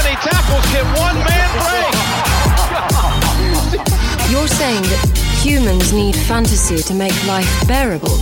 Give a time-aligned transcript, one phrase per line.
[0.00, 1.92] How many tackles can one man break?
[4.30, 5.04] You're saying that
[5.42, 8.16] humans need fantasy to make life bearable.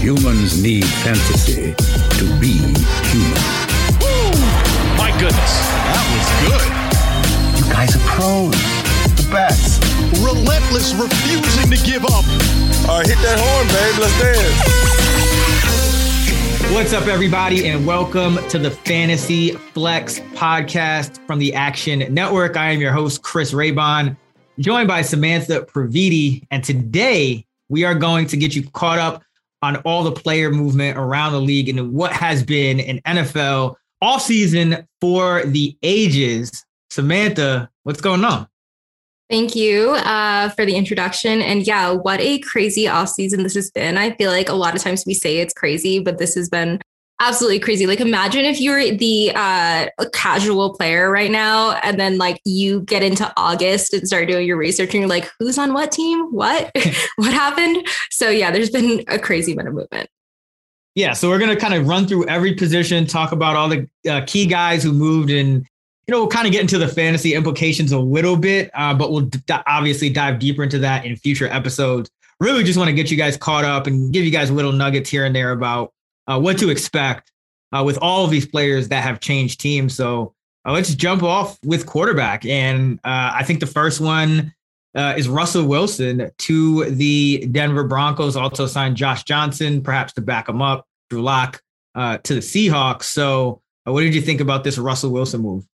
[0.00, 1.72] Humans need fantasy
[2.18, 2.58] to be
[3.14, 3.38] human.
[4.98, 5.54] My goodness,
[5.86, 6.66] that was good.
[7.62, 8.50] You guys are pros.
[9.14, 9.84] The best.
[10.18, 12.26] Relentless, refusing to give up.
[12.90, 13.98] All right, hit that horn, babe.
[14.02, 15.73] Let's dance.
[16.72, 22.56] What's up, everybody, and welcome to the Fantasy Flex podcast from the Action Network.
[22.56, 24.16] I am your host, Chris Raybon,
[24.58, 26.46] joined by Samantha Previte.
[26.50, 29.22] And today we are going to get you caught up
[29.62, 34.86] on all the player movement around the league and what has been an NFL offseason
[35.00, 36.64] for the ages.
[36.90, 38.46] Samantha, what's going on?
[39.30, 41.40] Thank you uh, for the introduction.
[41.40, 43.96] And yeah, what a crazy off season this has been.
[43.96, 46.80] I feel like a lot of times we say it's crazy, but this has been
[47.20, 47.86] absolutely crazy.
[47.86, 53.02] Like imagine if you're the uh, casual player right now, and then like you get
[53.02, 56.26] into August and start doing your research, and you're like, who's on what team?
[56.32, 56.70] What?
[57.16, 57.86] what happened?
[58.10, 60.08] So yeah, there's been a crazy amount of movement.
[60.94, 64.22] Yeah, so we're gonna kind of run through every position, talk about all the uh,
[64.26, 65.66] key guys who moved and
[66.06, 69.10] you know, we'll kind of get into the fantasy implications a little bit, uh, but
[69.10, 72.10] we'll d- obviously dive deeper into that in future episodes.
[72.40, 75.08] Really, just want to get you guys caught up and give you guys little nuggets
[75.08, 75.92] here and there about
[76.26, 77.32] uh, what to expect
[77.72, 79.94] uh, with all of these players that have changed teams.
[79.94, 80.34] So
[80.66, 84.52] uh, let's jump off with quarterback, and uh, I think the first one
[84.94, 88.36] uh, is Russell Wilson to the Denver Broncos.
[88.36, 90.86] Also signed Josh Johnson, perhaps to back him up.
[91.08, 91.62] Drew Lock
[91.94, 93.04] to the Seahawks.
[93.04, 95.66] So, what did you think about this Russell Wilson move?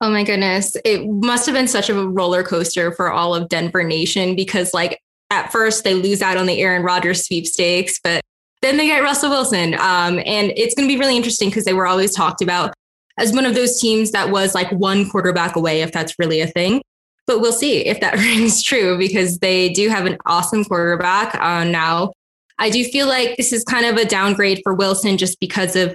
[0.00, 0.76] Oh my goodness.
[0.84, 5.00] It must have been such a roller coaster for all of Denver Nation because, like,
[5.30, 8.22] at first they lose out on the Aaron Rodgers sweepstakes, but
[8.62, 9.74] then they get Russell Wilson.
[9.74, 12.74] Um, and it's going to be really interesting because they were always talked about
[13.18, 16.46] as one of those teams that was like one quarterback away, if that's really a
[16.46, 16.80] thing.
[17.26, 21.64] But we'll see if that rings true because they do have an awesome quarterback uh,
[21.64, 22.12] now.
[22.58, 25.94] I do feel like this is kind of a downgrade for Wilson just because of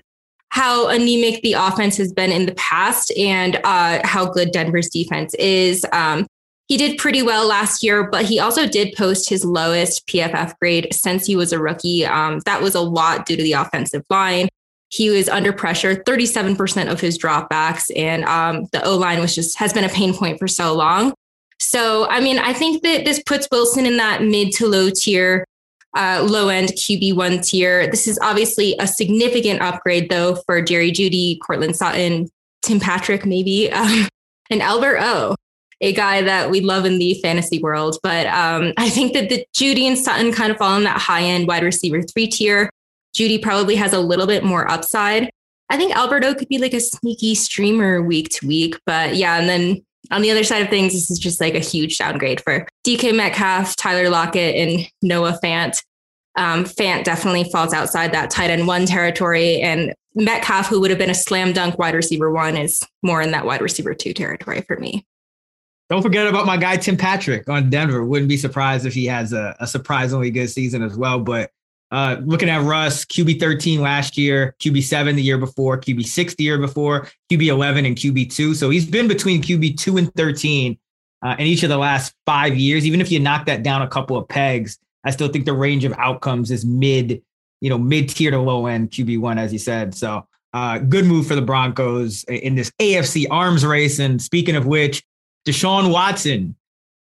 [0.54, 5.34] how anemic the offense has been in the past and uh, how good Denver's defense
[5.40, 5.84] is.
[5.92, 6.28] Um,
[6.68, 10.90] he did pretty well last year, but he also did post his lowest PFF grade
[10.92, 12.06] since he was a rookie.
[12.06, 14.48] Um, that was a lot due to the offensive line.
[14.90, 19.58] He was under pressure, 37% of his dropbacks, and um, the O line was just
[19.58, 21.16] has been a pain point for so long.
[21.60, 25.48] So, I mean, I think that this puts Wilson in that mid to low tier
[25.96, 27.90] uh, low end QB1 tier.
[27.90, 32.30] This is obviously a significant upgrade, though, for Jerry Jeudy, Courtland Sutton,
[32.62, 34.08] Tim Patrick, maybe, um,
[34.50, 35.36] and Albert O,
[35.82, 37.98] a guy that we love in the fantasy world.
[38.02, 41.24] But um, I think that the Jeudy and Sutton kind of fall in that high
[41.24, 42.70] end wide receiver three tier.
[43.16, 45.30] Jeudy probably has a little bit more upside.
[45.70, 48.76] I think Albert O could be like a sneaky streamer week to week.
[48.86, 51.60] But yeah, and then on the other side of things, this is just like a
[51.60, 55.82] huge downgrade for DK Metcalf, Tyler Lockett, and Noah Fant.
[56.36, 61.00] Um, Fant definitely falls outside that tight end one territory, and Metcalf, who would have
[61.00, 64.62] been a slam dunk wide receiver one, is more in that wide receiver two territory
[64.62, 65.06] for me.
[65.90, 68.04] Don't forget about my guy Tim Patrick on Denver.
[68.04, 71.20] Wouldn't be surprised if he has a, a surprisingly good season as well.
[71.20, 71.52] But
[71.94, 76.36] uh, looking at Russ, QB 13 last year, QB 7 the year before, QB 6
[76.36, 78.56] the year before, QB 11 and QB 2.
[78.56, 80.76] So he's been between QB 2 and 13
[81.22, 82.88] uh, in each of the last five years.
[82.88, 85.86] Even if you knock that down a couple of pegs, I still think the range
[85.86, 87.22] of outcomes is mid,
[87.62, 89.94] you know, mid tier to low end QB 1, as you said.
[89.94, 94.00] So uh, good move for the Broncos in this AFC arms race.
[94.00, 95.04] And speaking of which,
[95.46, 96.56] Deshaun Watson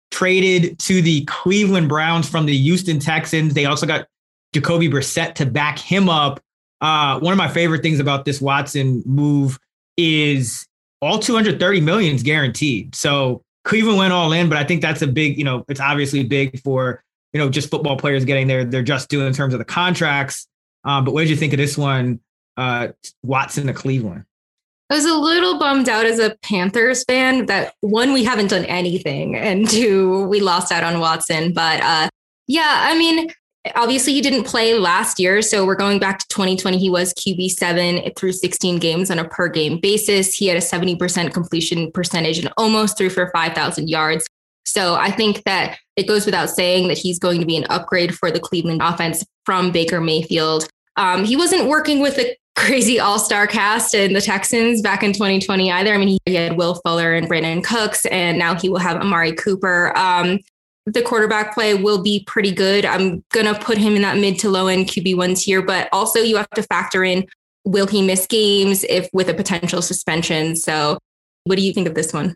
[0.09, 3.53] traded to the Cleveland Browns from the Houston Texans.
[3.53, 4.07] They also got
[4.53, 6.39] Jacoby Brissett to back him up.
[6.81, 9.59] Uh, one of my favorite things about this Watson move
[9.97, 10.65] is
[11.01, 12.95] all 230 million is guaranteed.
[12.95, 16.23] So Cleveland went all in, but I think that's a big, you know, it's obviously
[16.23, 17.03] big for,
[17.33, 20.47] you know, just football players getting their, they're just doing in terms of the contracts.
[20.85, 22.19] Um, but what did you think of this one,
[22.57, 22.89] uh,
[23.23, 24.23] Watson to Cleveland?
[24.89, 28.65] I was a little bummed out as a Panthers fan that one, we haven't done
[28.65, 31.53] anything, and two, we lost out on Watson.
[31.53, 32.09] But uh,
[32.47, 33.31] yeah, I mean,
[33.75, 35.41] obviously he didn't play last year.
[35.41, 36.77] So we're going back to 2020.
[36.77, 40.33] He was QB7 through 16 games on a per game basis.
[40.33, 44.25] He had a 70% completion percentage and almost threw for 5,000 yards.
[44.65, 48.15] So I think that it goes without saying that he's going to be an upgrade
[48.15, 50.69] for the Cleveland offense from Baker Mayfield.
[50.95, 55.13] Um, he wasn't working with a crazy all star cast in the Texans back in
[55.13, 55.93] 2020 either.
[55.93, 59.33] I mean, he had Will Fuller and Brandin Cooks, and now he will have Amari
[59.33, 59.97] Cooper.
[59.97, 60.39] Um,
[60.93, 62.85] the quarterback play will be pretty good.
[62.85, 66.19] I'm going to put him in that mid to low end QB1 tier, but also
[66.19, 67.27] you have to factor in
[67.65, 70.55] will he miss games if with a potential suspension?
[70.55, 70.97] So,
[71.43, 72.35] what do you think of this one?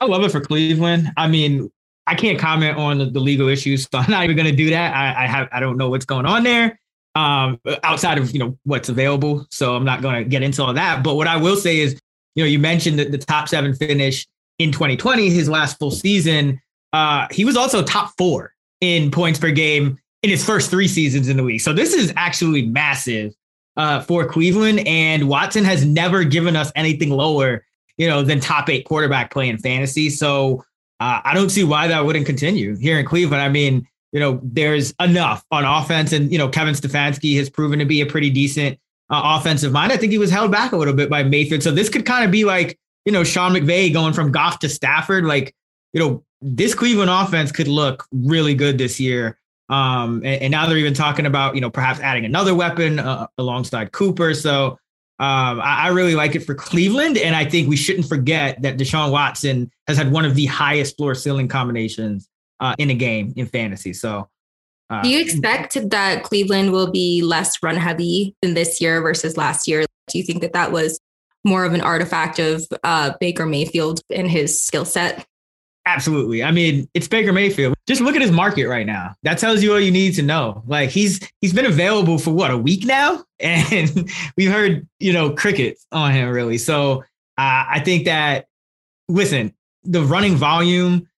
[0.00, 1.10] I love it for Cleveland.
[1.16, 1.70] I mean,
[2.06, 4.94] I can't comment on the, legal issues, so I'm not even going to do that.
[4.94, 6.78] I, I, have I don't know what's going on there
[7.14, 10.72] um, outside of you know what's available, so I'm not going to get into all
[10.74, 11.02] that.
[11.02, 11.98] But what I will say is,
[12.34, 14.26] you know, you mentioned that the top seven finish
[14.58, 16.60] in 2020, his last full season.
[16.92, 21.28] Uh, he was also top four in points per game in his first three seasons
[21.28, 21.60] in the league.
[21.60, 23.34] So this is actually massive
[23.76, 24.86] uh, for Cleveland.
[24.86, 27.64] And Watson has never given us anything lower,
[27.96, 30.10] you know, than top eight quarterback play in fantasy.
[30.10, 30.64] So
[31.00, 33.42] uh, I don't see why that wouldn't continue here in Cleveland.
[33.42, 37.78] I mean, you know, there's enough on offense, and you know, Kevin Stefanski has proven
[37.78, 38.78] to be a pretty decent
[39.10, 39.92] uh, offensive mind.
[39.92, 41.62] I think he was held back a little bit by Mayfield.
[41.62, 44.68] So this could kind of be like, you know, Sean McVay going from Goff to
[44.68, 45.24] Stafford.
[45.24, 45.54] Like,
[45.92, 49.38] you know, this Cleveland offense could look really good this year.
[49.68, 53.26] Um, and, and, now they're even talking about, you know, perhaps adding another weapon uh,
[53.36, 54.32] alongside Cooper.
[54.32, 54.78] So
[55.20, 57.18] um, I, I, really like it for Cleveland.
[57.18, 60.96] And I think we shouldn't forget that Deshaun Watson has had one of the highest
[60.96, 62.30] floor ceiling combinations
[62.60, 63.92] uh, in a game in fantasy.
[63.92, 64.30] So
[64.90, 69.36] uh, do you expect that Cleveland will be less run heavy than this year versus
[69.36, 69.84] last year?
[70.08, 70.98] Do you think that that was
[71.44, 75.26] more of an artifact of uh, Baker Mayfield and his skill set?
[75.88, 76.44] Absolutely.
[76.44, 77.74] I mean, it's Baker Mayfield.
[77.86, 79.14] Just look at his market right now.
[79.22, 80.62] That tells you all you need to know.
[80.66, 85.30] Like he's he's been available for what a week now, and we've heard you know
[85.30, 86.58] crickets on him really.
[86.58, 87.04] So
[87.38, 88.48] uh, I think that
[89.08, 91.08] listen, the running volume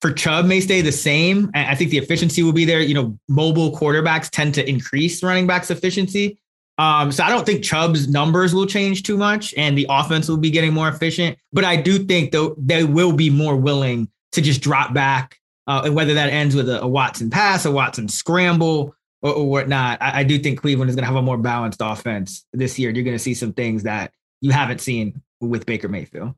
[0.00, 1.50] for Chubb may stay the same.
[1.52, 2.80] I think the efficiency will be there.
[2.80, 6.38] You know, mobile quarterbacks tend to increase running backs efficiency.
[6.78, 10.36] Um, so I don't think Chubb's numbers will change too much, and the offense will
[10.36, 11.36] be getting more efficient.
[11.52, 15.82] But I do think though they will be more willing to just drop back, uh,
[15.84, 20.00] and whether that ends with a, a, Watson pass, a Watson scramble, or, or whatnot.
[20.00, 22.90] I, I, do think Cleveland is going to have a more balanced offense this year.
[22.90, 26.34] You're going to see some things that you haven't seen with Baker Mayfield.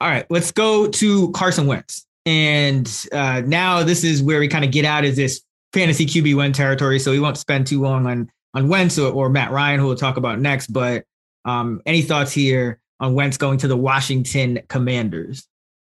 [0.00, 2.06] All right, let's go to Carson Wentz.
[2.26, 5.42] And uh, now this is where we kind of get out of this
[5.72, 6.98] fantasy QB one territory.
[6.98, 9.96] So we won't spend too long on on Wentz or, or Matt Ryan, who we'll
[9.96, 10.72] talk about next.
[10.72, 11.04] But
[11.44, 15.46] um, any thoughts here on Wentz going to the Washington Commanders?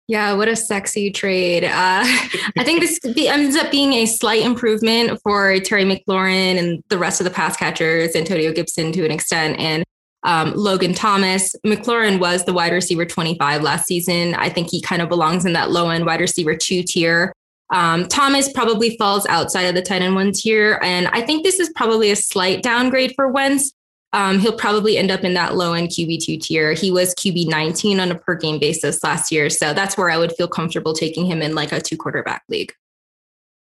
[0.08, 1.64] Yeah, what a sexy trade.
[1.64, 1.70] Uh,
[2.58, 7.22] I think this ends up being a slight improvement for Terry McLaurin and the rest
[7.22, 9.84] of the pass catchers, Antonio Gibson to an extent, and
[10.24, 11.56] um, Logan Thomas.
[11.66, 14.36] McLaurin was the wide receiver 25 last season.
[14.36, 17.34] I think he kind of belongs in that low end wide receiver two tier.
[17.74, 20.80] Um, Thomas probably falls outside of the tight end one tier.
[20.84, 23.72] And I think this is probably a slight downgrade for Wentz
[24.14, 26.74] um, he'll probably end up in that low end QB2 tier.
[26.74, 29.50] He was QB 19 on a per game basis last year.
[29.50, 32.72] So that's where I would feel comfortable taking him in like a two quarterback league.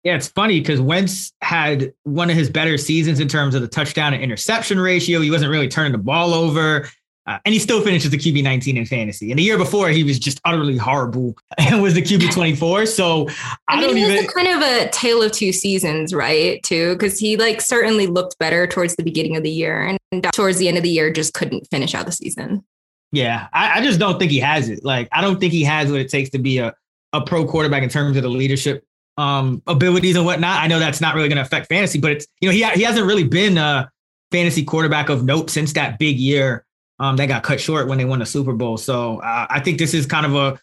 [0.03, 3.67] Yeah, it's funny because Wentz had one of his better seasons in terms of the
[3.67, 5.20] touchdown and interception ratio.
[5.20, 6.88] He wasn't really turning the ball over.
[7.27, 9.31] Uh, and he still finishes the QB 19 in fantasy.
[9.31, 12.86] And the year before, he was just utterly horrible and was the QB 24.
[12.86, 14.27] So I, I mean, don't even.
[14.27, 16.63] kind of a tale of two seasons, right?
[16.63, 20.57] Too, because he like certainly looked better towards the beginning of the year and towards
[20.57, 22.63] the end of the year just couldn't finish out the season.
[23.12, 24.84] Yeah, I, I just don't think he has it.
[24.84, 26.74] Like, I don't think he has what it takes to be a,
[27.12, 28.86] a pro quarterback in terms of the leadership
[29.17, 30.62] um, abilities and whatnot.
[30.62, 32.84] I know that's not really going to affect fantasy, but it's, you know, he, he
[32.84, 33.89] hasn't really been a
[34.31, 36.65] fantasy quarterback of note since that big year
[36.99, 38.77] um, that got cut short when they won the Super Bowl.
[38.77, 40.59] So uh, I think this is kind of a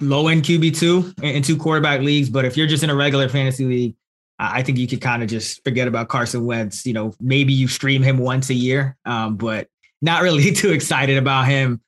[0.00, 2.30] low end QB two in two quarterback leagues.
[2.30, 3.96] But if you're just in a regular fantasy league,
[4.38, 6.86] I think you could kind of just forget about Carson Wentz.
[6.86, 9.68] You know, maybe you stream him once a year, um, but
[10.02, 11.80] not really too excited about him.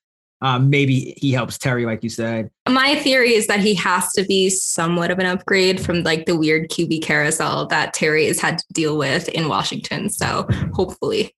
[0.43, 2.51] Um, maybe he helps Terry, like you said.
[2.69, 6.37] My theory is that he has to be somewhat of an upgrade from like the
[6.37, 10.11] weird QB carousel that Terry has had to deal with in Washington.
[10.11, 11.35] So hopefully.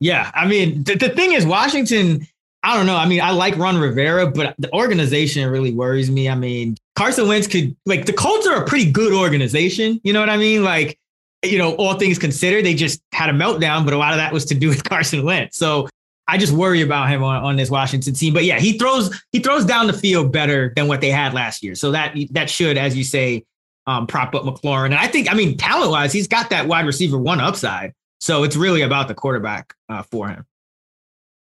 [0.00, 0.30] Yeah.
[0.34, 2.26] I mean, the, the thing is, Washington,
[2.62, 2.96] I don't know.
[2.96, 6.28] I mean, I like Ron Rivera, but the organization really worries me.
[6.28, 10.00] I mean, Carson Wentz could, like, the Colts are a pretty good organization.
[10.04, 10.64] You know what I mean?
[10.64, 10.98] Like,
[11.44, 14.32] you know, all things considered, they just had a meltdown, but a lot of that
[14.32, 15.56] was to do with Carson Wentz.
[15.56, 15.88] So
[16.26, 18.34] I just worry about him on, on this Washington team.
[18.34, 21.62] But yeah, he throws he throws down the field better than what they had last
[21.62, 21.74] year.
[21.74, 23.44] So that that should, as you say,
[23.86, 24.86] um, prop up McLaurin.
[24.86, 27.94] And I think, I mean, talent wise, he's got that wide receiver one upside.
[28.20, 30.44] So it's really about the quarterback uh, for him.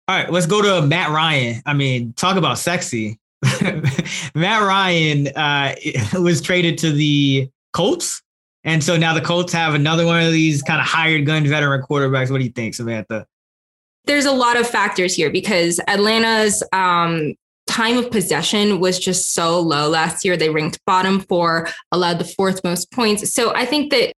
[0.09, 1.63] All right, let's go to Matt Ryan.
[1.67, 3.19] I mean, talk about sexy.
[4.35, 5.75] Matt Ryan uh,
[6.21, 8.23] was traded to the Colts.
[8.65, 11.83] And so now the Colts have another one of these kind of hired gun veteran
[11.83, 12.31] quarterbacks.
[12.31, 13.27] What do you think, Samantha?
[14.05, 17.35] there's a lot of factors here because Atlanta's um,
[17.67, 20.37] time of possession was just so low last year.
[20.37, 23.33] They ranked bottom four, allowed the fourth most points.
[23.33, 24.13] So I think that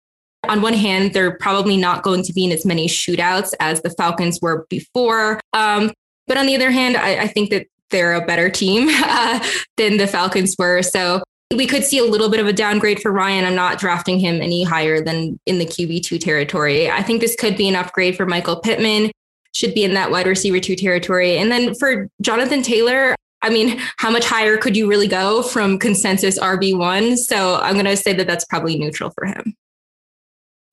[0.47, 3.89] on one hand, they're probably not going to be in as many shootouts as the
[3.91, 5.39] Falcons were before.
[5.53, 5.91] Um,
[6.27, 9.45] but on the other hand, I, I, think that they're a better team uh,
[9.77, 10.81] than the Falcons were.
[10.81, 11.23] So
[11.55, 13.45] we could see a little bit of a downgrade for Ryan.
[13.45, 16.89] I'm not drafting him any higher than in the QB2 territory.
[16.89, 19.11] I think this could be an upgrade for Michael Pittman
[19.53, 21.37] should be in that wide receiver two territory.
[21.37, 25.77] And then for Jonathan Taylor, I mean, how much higher could you really go from
[25.77, 27.17] consensus RB1?
[27.17, 29.53] So I'm going to say that that's probably neutral for him.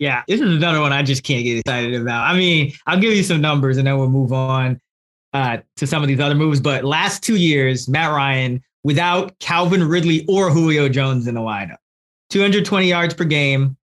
[0.01, 2.23] Yeah, this is another one I just can't get excited about.
[2.25, 4.81] I mean, I'll give you some numbers and then we'll move on
[5.35, 6.59] uh, to some of these other moves.
[6.59, 11.77] But last two years, Matt Ryan, without Calvin Ridley or Julio Jones in the lineup,
[12.31, 13.77] 220 yards per game,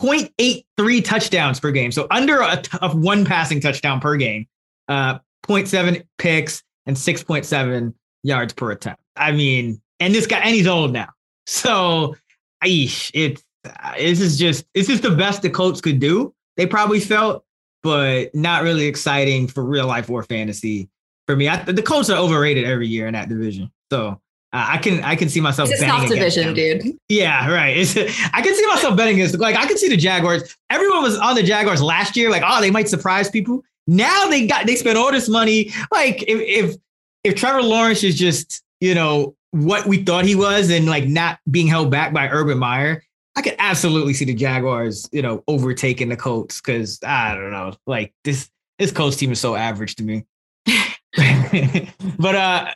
[0.00, 1.90] 0.83 touchdowns per game.
[1.90, 2.62] So under a,
[2.94, 4.46] one passing touchdown per game,
[4.88, 9.00] uh, 0.7 picks and 6.7 yards per attempt.
[9.16, 11.08] I mean, and this guy, and he's old now.
[11.46, 12.16] So,
[12.62, 13.44] it's,
[13.96, 16.34] this is just, this is the best the Colts could do.
[16.56, 17.44] They probably felt,
[17.82, 20.88] but not really exciting for real life or fantasy
[21.26, 21.48] for me.
[21.48, 23.70] I, the Colts are overrated every year in that division.
[23.90, 24.20] So
[24.54, 25.68] uh, I can I can see myself.
[25.72, 26.96] It's a Division, dude.
[27.08, 27.76] Yeah, right.
[27.76, 27.96] It's,
[28.32, 29.38] I can see myself betting against.
[29.38, 30.56] Like I can see the Jaguars.
[30.70, 32.30] Everyone was on the Jaguars last year.
[32.30, 33.64] Like, oh, they might surprise people.
[33.88, 35.72] Now they got they spent all this money.
[35.90, 36.76] Like if if
[37.24, 41.40] if Trevor Lawrence is just you know what we thought he was and like not
[41.50, 43.02] being held back by Urban Meyer,
[43.36, 47.74] I could absolutely see the Jaguars you know overtaking the Colts because I don't know.
[47.86, 50.24] Like this this Colts team is so average to me.
[52.18, 52.66] but uh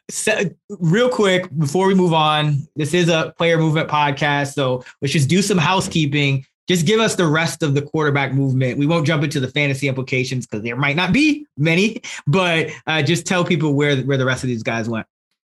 [0.79, 5.29] real quick before we move on this is a player movement podcast so let's just
[5.29, 9.25] do some housekeeping just give us the rest of the quarterback movement we won't jump
[9.25, 13.75] into the fantasy implications because there might not be many but uh, just tell people
[13.75, 15.07] where where the rest of these guys went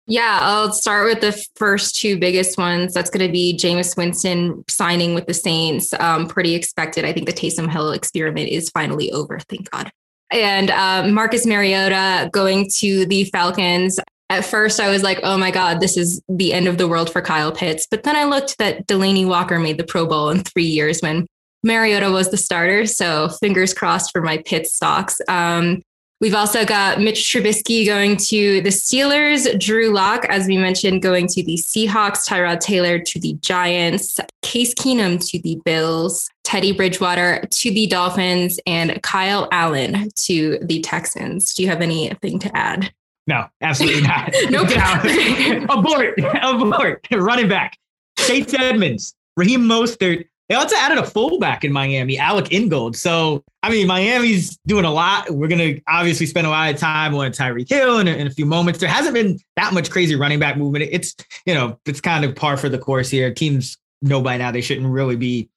[0.07, 2.95] yeah, I'll start with the first two biggest ones.
[2.95, 5.93] That's going to be Jameis Winston signing with the Saints.
[5.95, 7.05] Um, pretty expected.
[7.05, 9.39] I think the Taysom Hill experiment is finally over.
[9.41, 9.91] Thank God
[10.31, 14.01] and uh, Marcus Mariota going to the Falcons.
[14.29, 17.13] At first, I was like, oh my God, this is the end of the world
[17.13, 17.87] for Kyle Pitts.
[17.89, 21.27] But then I looked that Delanie Walker made the Pro Bowl in three years when
[21.63, 22.87] Mariota was the starter.
[22.87, 25.21] So fingers crossed for my Pitts stocks.
[25.29, 25.83] Um,
[26.19, 31.27] We've also got Mitch Trubisky going to the Steelers, Drew Lock, as we mentioned, going
[31.29, 37.45] to the Seahawks, Tyrod Taylor to the Giants, Case Keenum to the Bills, Teddy Bridgewater
[37.51, 41.53] to the Dolphins, and Kyle Allen to the Texans.
[41.53, 42.95] Do you have anything to add?
[43.27, 44.33] No, absolutely not.
[44.51, 44.69] nope.
[45.69, 47.07] abort, abort.
[47.13, 47.77] Running back.
[48.19, 52.97] Chase Edmonds, Raheem Mostert, they also added a fullback in Miami, Alec Ingold.
[52.97, 55.31] So, I mean, Miami's doing a lot.
[55.31, 58.31] We're going to obviously spend a lot of time on Tyreek Hill in, in a
[58.31, 58.79] few moments.
[58.79, 60.89] There hasn't been that much crazy running back movement.
[60.91, 63.35] It's, you know, it's kind of par for the course here.
[63.35, 65.49] Teams know by now they shouldn't really be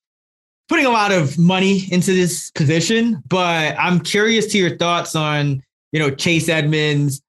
[0.70, 3.22] putting a lot of money into this position.
[3.28, 7.22] But I'm curious to your thoughts on, you know, Chase Edmonds,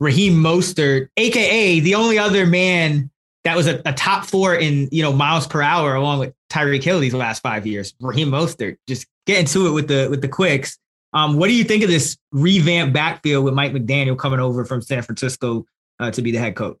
[0.00, 3.10] Raheem Mostert, AKA the only other man
[3.44, 6.82] that was a, a, top four in you know miles per hour along with Tyreek
[6.82, 7.94] Hill these last five years.
[8.00, 10.78] Raheem Mostert just get into it with the with the quicks.
[11.12, 14.82] Um, what do you think of this revamped backfield with Mike McDaniel coming over from
[14.82, 15.64] San Francisco
[15.98, 16.78] uh, to be the head coach?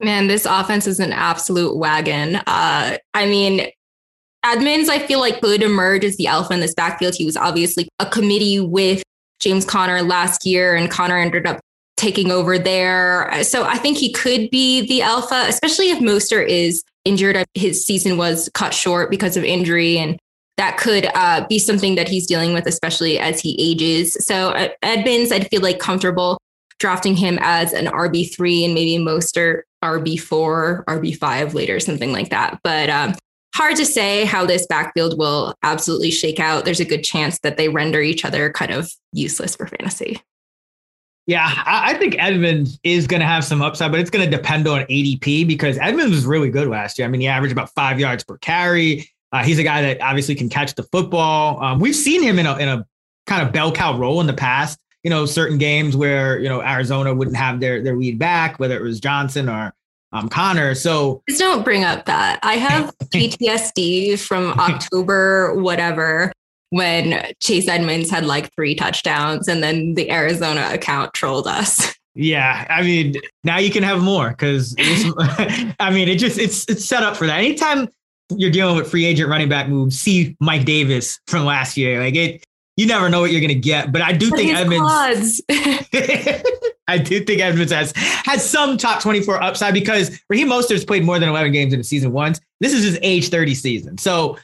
[0.00, 2.36] Man, this offense is an absolute wagon.
[2.46, 3.68] Uh, I mean,
[4.44, 7.14] Edmonds, I feel like could emerge as the alpha in this backfield.
[7.14, 9.02] He was obviously a committee with
[9.40, 11.60] James Conner last year, and Conner ended up
[11.96, 13.42] taking over there.
[13.44, 17.44] So I think he could be the alpha, especially if Mostert is injured.
[17.54, 19.98] His season was cut short because of injury.
[19.98, 20.18] And
[20.56, 24.14] that could uh, be something that he's dealing with, especially as he ages.
[24.24, 26.38] So uh, Edmonds, I'd feel like comfortable
[26.78, 32.58] drafting him as an RB3 and maybe Mostert RB4, RB5 later, something like that.
[32.62, 33.14] But um,
[33.54, 36.64] hard to say how this backfield will absolutely shake out.
[36.64, 40.20] There's a good chance that they render each other kind of useless for fantasy.
[41.26, 44.68] Yeah, I, think Edmonds is going to have some upside, but it's going to depend
[44.68, 47.08] on ADP because Edmonds was really good last year.
[47.08, 49.08] I mean, he averaged about five yards per carry.
[49.32, 51.62] Uh, he's a guy that obviously can catch the football.
[51.62, 52.86] Um, we've seen him in a in a
[53.26, 54.78] kind of bell cow role in the past.
[55.02, 58.76] You know, certain games where you know Arizona wouldn't have their their lead back, whether
[58.76, 59.74] it was Johnson or
[60.12, 60.74] um, Conner.
[60.74, 62.38] So Please don't bring up that.
[62.42, 66.32] I have PTSD from October, whatever,
[66.74, 71.94] when Chase Edmonds had like three touchdowns and then the Arizona account trolled us.
[72.16, 76.84] Yeah, I mean, now you can have more because I mean, it just it's it's
[76.84, 77.38] set up for that.
[77.38, 77.88] Anytime
[78.36, 81.98] you're dealing with free agent running back moves, see Mike Davis from last year.
[81.98, 82.44] Like it,
[82.76, 83.90] you never know what you're gonna get.
[83.90, 85.42] But I do but think Edmonds.
[86.86, 91.18] I do think Edmonds has has some top 24 upside because Raheem Mostert's played more
[91.18, 92.40] than 11 games in the season once.
[92.60, 93.98] This is his age 30 season.
[93.98, 94.38] So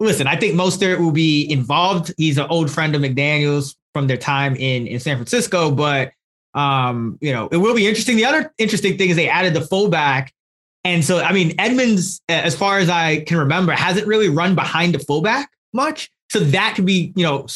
[0.00, 2.12] listen, I think Mostert will be involved.
[2.16, 6.12] He's an old friend of McDaniels from their time in, in San Francisco, but
[6.54, 8.16] um, you know, it will be interesting.
[8.16, 10.32] The other interesting thing is they added the fullback.
[10.84, 14.94] And so, I mean, Edmonds, as far as I can remember, hasn't really run behind
[14.94, 16.10] the fullback much.
[16.30, 17.46] So that could be, you know,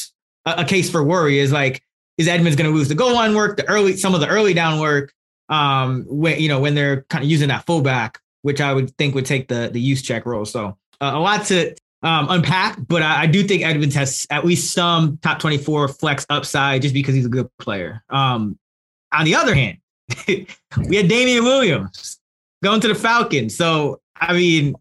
[0.45, 1.83] a, a case for worry is like,
[2.19, 4.53] is Edmonds going to lose the goal line work, the early, some of the early
[4.53, 5.13] down work,
[5.49, 9.15] um, when, you know, when they're kind of using that fullback, which I would think
[9.15, 10.45] would take the, the use check role.
[10.45, 14.47] So uh, a lot to, um, unpack, but I, I, do think Edmonds has at
[14.47, 18.03] least some top 24 flex upside just because he's a good player.
[18.09, 18.59] Um,
[19.13, 19.79] on the other hand,
[20.27, 22.19] we had Damien Williams
[22.63, 23.55] going to the Falcons.
[23.55, 24.75] So, I mean,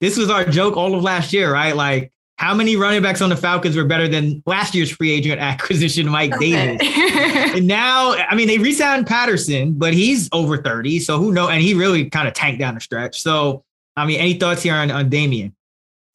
[0.00, 1.74] this was our joke all of last year, right?
[1.74, 5.40] Like, how many running backs on the Falcons were better than last year's free agent
[5.40, 6.78] acquisition, Mike Davis?
[7.56, 10.98] and now, I mean, they re-signed Patterson, but he's over 30.
[11.00, 11.50] So who knows?
[11.50, 13.22] And he really kind of tanked down the stretch.
[13.22, 13.64] So,
[13.96, 15.55] I mean, any thoughts here on, on Damien?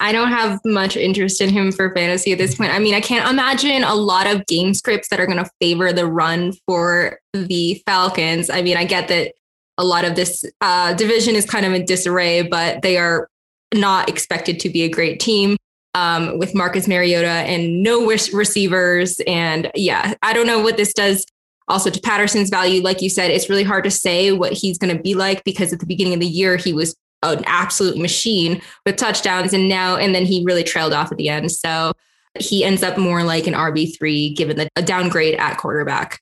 [0.02, 2.74] I don't have much interest in him for fantasy at this point.
[2.74, 5.94] I mean, I can't imagine a lot of game scripts that are going to favor
[5.94, 8.50] the run for the Falcons.
[8.50, 9.34] I mean, I get that
[9.78, 13.30] a lot of this uh, division is kind of in disarray, but they are
[13.74, 15.56] not expected to be a great team
[15.94, 19.22] um, with Marcus Mariota and no receivers.
[19.28, 21.26] And yeah, I don't know what this does
[21.68, 22.82] also to Patterson's value.
[22.82, 25.72] Like you said, it's really hard to say what he's going to be like because
[25.72, 29.96] at the beginning of the year, he was an absolute machine with touchdowns and now
[29.96, 31.52] and then he really trailed off at the end.
[31.52, 31.94] So
[32.40, 36.20] he ends up more like an RB3 given the a downgrade at quarterback.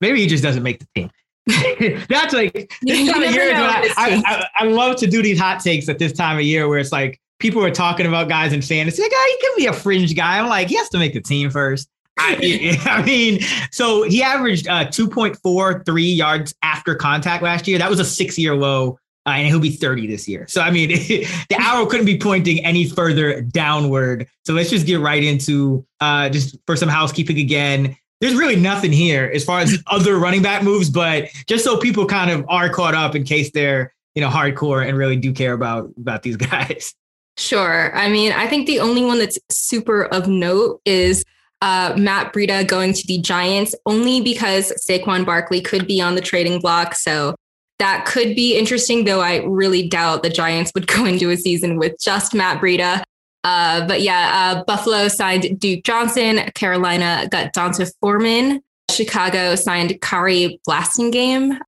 [0.00, 1.10] Maybe he just doesn't make the team.
[2.08, 5.58] That's like this time of year I, I, I, I, love to do these hot
[5.58, 8.62] takes at this time of year where it's like people are talking about guys in
[8.62, 10.38] fantasy like oh, he can be a fringe guy.
[10.38, 11.88] I'm like he has to make the team first.
[12.18, 13.40] I, I, mean,
[13.72, 17.78] so he averaged uh, 2.43 yards after contact last year.
[17.78, 20.46] That was a six year low uh, and he'll be 30 this year.
[20.48, 20.88] So I mean,
[21.48, 24.28] the arrow couldn't be pointing any further downward.
[24.44, 27.96] So let's just get right into uh, just for some housekeeping again.
[28.20, 32.06] There's really nothing here as far as other running back moves, but just so people
[32.06, 35.52] kind of are caught up in case they're you know hardcore and really do care
[35.52, 36.94] about about these guys.
[37.38, 37.96] Sure.
[37.96, 41.24] I mean, I think the only one that's super of note is
[41.62, 46.20] uh, Matt Breida going to the Giants only because Saquon Barkley could be on the
[46.20, 46.94] trading block.
[46.94, 47.34] So
[47.82, 51.78] that could be interesting, though I really doubt the Giants would go into a season
[51.78, 53.02] with just Matt Breida.
[53.44, 56.48] Uh, but yeah, uh, Buffalo signed Duke Johnson.
[56.54, 58.62] Carolina got D'Onta Foreman.
[58.88, 61.58] Chicago signed Khari Blasingame.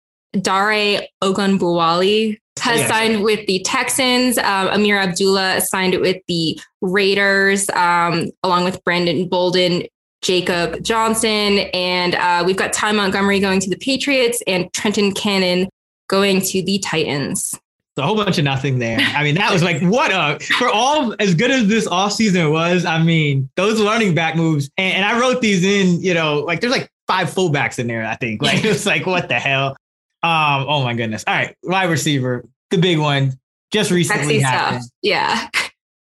[0.40, 2.86] Dare Ogunbowale has yeah.
[2.86, 4.38] signed with the Texans.
[4.38, 9.82] Um, Ameer Abdullah signed with the Raiders, um, along with Brandon Bolden,
[10.22, 11.58] Jacob Johnson.
[11.74, 15.68] And uh, we've got Ty Montgomery going to the Patriots and Trenton Cannon
[16.14, 17.58] going to the Titans.
[17.96, 18.98] A whole bunch of nothing there.
[19.00, 22.84] I mean, that was like, what a, for all as good as this offseason was,
[22.84, 24.70] I mean, those running back moves.
[24.76, 28.04] And, and I wrote these in, you know, like there's like five fullbacks in there,
[28.04, 28.42] I think.
[28.42, 29.70] Like, it's like, what the hell?
[30.22, 31.24] Um, oh my goodness.
[31.26, 33.32] All right, wide receiver, the big one,
[33.72, 34.82] just recently happened.
[34.82, 34.92] Stuff.
[35.02, 35.48] Yeah.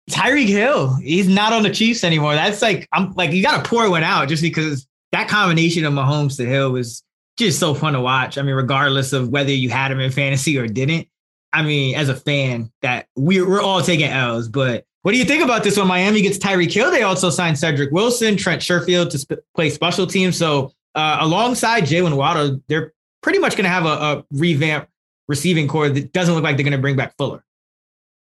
[0.09, 2.33] Tyreek Hill, he's not on the Chiefs anymore.
[2.33, 5.93] That's like I'm like you got to pour one out just because that combination of
[5.93, 7.03] Mahomes to Hill was
[7.37, 8.37] just so fun to watch.
[8.37, 11.07] I mean, regardless of whether you had him in fantasy or didn't.
[11.53, 14.49] I mean, as a fan, that we're, we're all taking L's.
[14.49, 16.91] But what do you think about this when Miami gets Tyreek Hill?
[16.91, 20.37] They also signed Cedric Wilson, Trent Sherfield to sp- play special teams.
[20.37, 24.89] So uh, alongside Jaylen Waddle, they're pretty much going to have a, a revamp
[25.27, 27.43] receiving corps that doesn't look like they're going to bring back Fuller.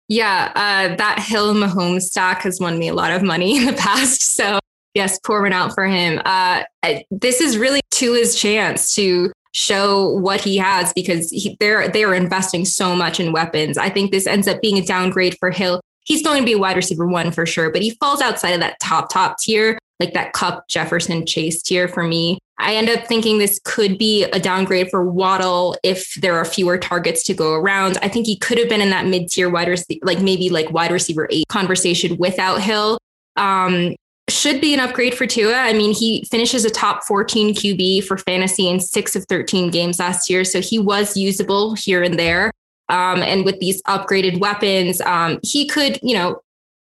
[0.09, 3.75] Yeah, uh, that Hill Mahomes stack has won me a lot of money in the
[3.75, 4.23] past.
[4.39, 4.61] So
[4.99, 6.21] yes, pour one out for him.
[6.25, 6.65] Uh,
[7.11, 12.65] this is really Tua's chance to show what he has because he, they're they're investing
[12.65, 13.79] so much in weapons.
[13.79, 15.81] I think this ends up being a downgrade for Hill.
[16.05, 18.61] He's going to be a wide receiver one for sure, but he falls outside of
[18.61, 22.39] that top top tier, like that Kupp Jefferson Chase tier for me.
[22.59, 26.77] I end up thinking this could be a downgrade for Waddle if there are fewer
[26.77, 27.99] targets to go around.
[28.03, 30.73] I think he could have been in that mid tier wide receiver, like maybe like
[30.73, 32.99] wide receiver eight conversation without Hill.
[33.37, 33.95] Um,
[34.39, 35.57] should be an upgrade for Tua.
[35.57, 39.99] I mean, he finishes a top 14 QB for fantasy in six of 13 games
[39.99, 40.45] last year.
[40.45, 42.53] So he was usable here and there.
[42.89, 46.41] Um, and with these upgraded weapons, um, he could, you know,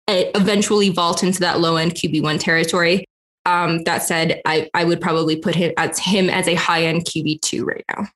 [0.07, 3.05] eventually vault into that low end QB1 territory.
[3.45, 7.05] Um, that said, I, I would probably put him as him as a high end
[7.05, 8.07] QB two right now.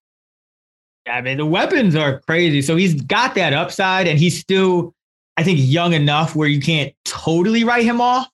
[1.06, 2.62] Yeah, I mean the weapons are crazy.
[2.62, 4.94] So he's got that upside, and he's still,
[5.38, 8.30] I think, young enough where you can't totally write him off.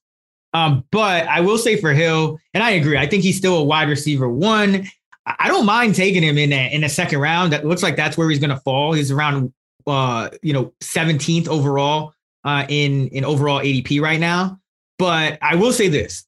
[0.54, 3.64] Um, but I will say for Hill, and I agree, I think he's still a
[3.64, 4.88] wide receiver one.
[5.26, 7.54] I don't mind taking him in a, in a second round.
[7.54, 8.94] That looks like that's where he's going to fall.
[8.94, 9.54] He's around,
[9.88, 14.60] uh, you know, 17th overall uh, in in overall ADP right now.
[14.98, 16.26] But I will say this: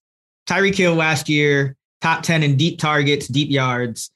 [0.47, 4.11] Tyreek Hill last year, top 10 in deep targets, deep yards.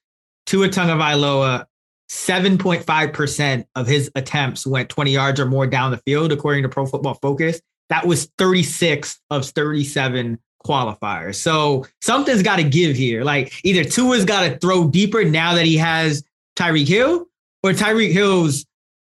[0.45, 1.65] Tua Tagovailoa,
[2.09, 6.85] 7.5% of his attempts went 20 yards or more down the field, according to Pro
[6.85, 7.61] Football Focus.
[7.89, 11.35] That was 36 of 37 qualifiers.
[11.35, 13.23] So something's got to give here.
[13.23, 16.23] Like either Tua's got to throw deeper now that he has
[16.57, 17.27] Tyreek Hill,
[17.63, 18.65] or Tyreek Hill's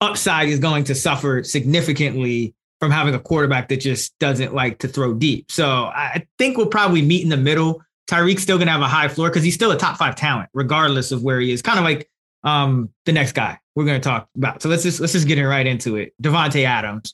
[0.02, 4.88] upside is going to suffer significantly from having a quarterback that just doesn't like to
[4.88, 5.52] throw deep.
[5.52, 7.82] So I think we'll probably meet in the middle.
[8.10, 11.12] Tyreek's still gonna have a high floor because he's still a top five talent, regardless
[11.12, 11.62] of where he is.
[11.62, 12.10] Kind of like
[12.44, 14.62] um, the next guy we're gonna talk about.
[14.62, 16.14] So let's just let's just get right into it.
[16.22, 17.14] Davante Adams.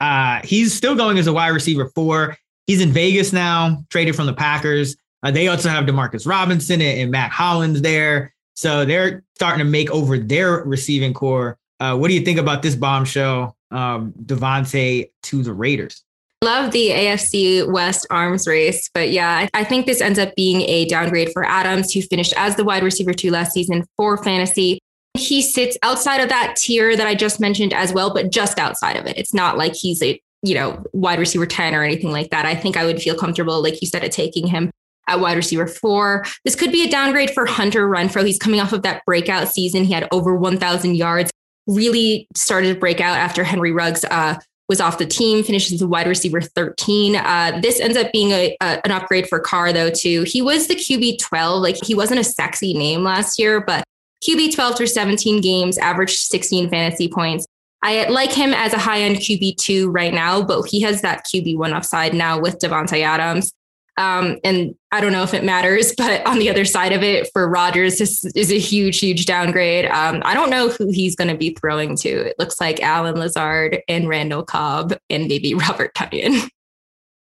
[0.00, 2.36] Uh, he's still going as a wide receiver four.
[2.66, 4.96] He's in Vegas now, traded from the Packers.
[5.22, 8.34] Uh, they also have Demarcus Robinson and, and Mack Hollins there.
[8.54, 11.58] So they're starting to make over their receiving corps.
[11.80, 16.02] Uh, what do you think about this bombshell um, Davante to the Raiders.
[16.42, 20.84] Love the AFC West arms race, but yeah, I think this ends up being a
[20.84, 24.78] downgrade for Adams, who finished as the wide receiver two last season for fantasy.
[25.16, 28.96] He sits outside of that tier that I just mentioned as well, but just outside
[28.96, 29.16] of it.
[29.16, 32.46] It's not like he's a you know wide receiver 10 or anything like that.
[32.46, 34.70] I think I would feel comfortable, like you said, at taking him
[35.08, 36.24] at wide receiver four.
[36.44, 38.26] This could be a downgrade for Hunter Renfrow.
[38.26, 39.84] He's coming off of that breakout season.
[39.84, 41.30] He had over 1,000 yards
[41.66, 45.86] really started to break out after Henry Ruggs uh, was off the team, finishes the
[45.86, 47.16] wide receiver 13.
[47.16, 50.22] Uh, this ends up being a, a, an upgrade for Carr, though, too.
[50.22, 51.62] He was the QB 12.
[51.62, 53.84] Like, he wasn't a sexy name last year, but
[54.26, 57.46] QB 12 through 17 games, averaged 16 fantasy points.
[57.82, 61.26] I like him as a high end QB two right now, but he has that
[61.26, 63.52] QB one upside now with Davante Adams.
[63.96, 67.28] Um, and I don't know if it matters, but on the other side of it,
[67.32, 69.84] for Rodgers, this is a huge, huge downgrade.
[69.86, 72.08] Um, I don't know who he's going to be throwing to.
[72.08, 76.48] It looks like Allen Lazard and Randall Cobb and maybe Robert Tonyan.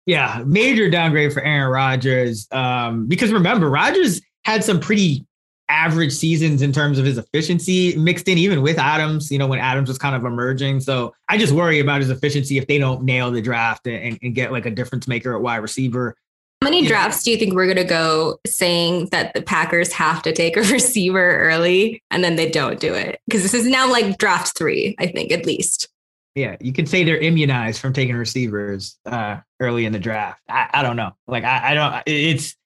[0.06, 2.48] Yeah, major downgrade for Aaron Rodgers.
[2.50, 5.24] Um, because remember, Rodgers had some pretty
[5.70, 9.60] average seasons in terms of his efficiency mixed in even with Adams, you know, when
[9.60, 10.80] Adams was kind of emerging.
[10.80, 14.34] So I just worry about his efficiency if they don't nail the draft and, and
[14.34, 16.16] get like a difference maker at wide receiver.
[16.62, 20.20] How many drafts do you think we're going to go saying that the Packers have
[20.22, 23.20] to take a receiver early and then they don't do it?
[23.26, 25.88] Because this is now like draft three, I think, at least.
[26.34, 30.42] Yeah, you can say they're immunized from taking receivers uh, early in the draft.
[30.48, 31.12] I, I don't know.
[31.26, 32.02] Like I, I, don't.
[32.06, 32.56] It's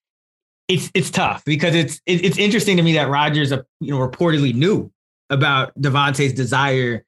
[0.69, 4.55] it's it's tough because it's it's interesting to me that Rodgers, uh, you know, reportedly
[4.55, 4.91] knew
[5.31, 7.05] about Davante's desire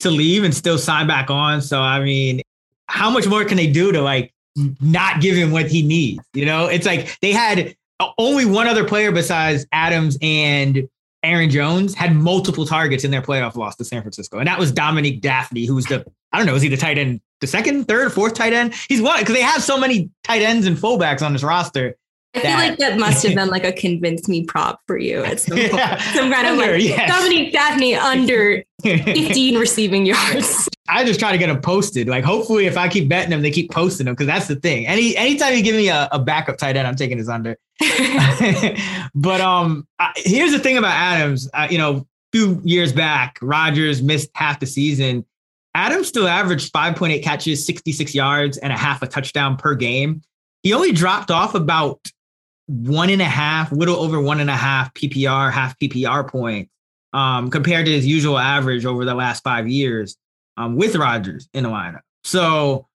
[0.00, 1.62] to leave and still sign back on.
[1.62, 2.42] So I mean,
[2.88, 4.32] how much more can they do to like
[4.80, 6.24] not give him what he needs.
[6.34, 7.74] You know, it's like they had
[8.18, 10.88] only one other player besides Adams and
[11.22, 14.72] Aaron Jones had multiple targets in their playoff loss to San Francisco, and that was
[14.72, 18.12] Dominique Dafney, who's the I don't know, is he the tight end, the second, third,
[18.12, 18.74] fourth tight end?
[18.88, 21.96] He's one because they have so many tight ends and fullbacks on this roster
[22.36, 25.40] I feel like that must have been like a convince me prop for you at
[25.40, 25.72] some point.
[25.72, 25.98] Yeah.
[26.14, 27.10] Some kind of like yes.
[27.10, 30.68] Dominique Dafney under 15 receiving yards.
[30.88, 32.08] I just try to get them posted.
[32.08, 34.86] Like hopefully if I keep betting them, they keep posting them because that's the thing.
[34.86, 37.56] Any anytime you give me a, a backup tight end, I'm taking his under.
[39.14, 41.48] but um, I, here's the thing about Adams.
[41.52, 45.24] Uh, you know, a few years back, Rodgers missed half the season.
[45.74, 50.22] Adams still averaged 5.8 catches, 66 yards, and a half a touchdown per game.
[50.62, 52.00] He only dropped off about
[52.66, 56.70] one and a half, little over one and a half PPR, half PPR points
[57.12, 60.16] um, compared to his usual average over the last five years.
[60.56, 62.00] um, with Rodgers in the lineup.
[62.24, 62.88] So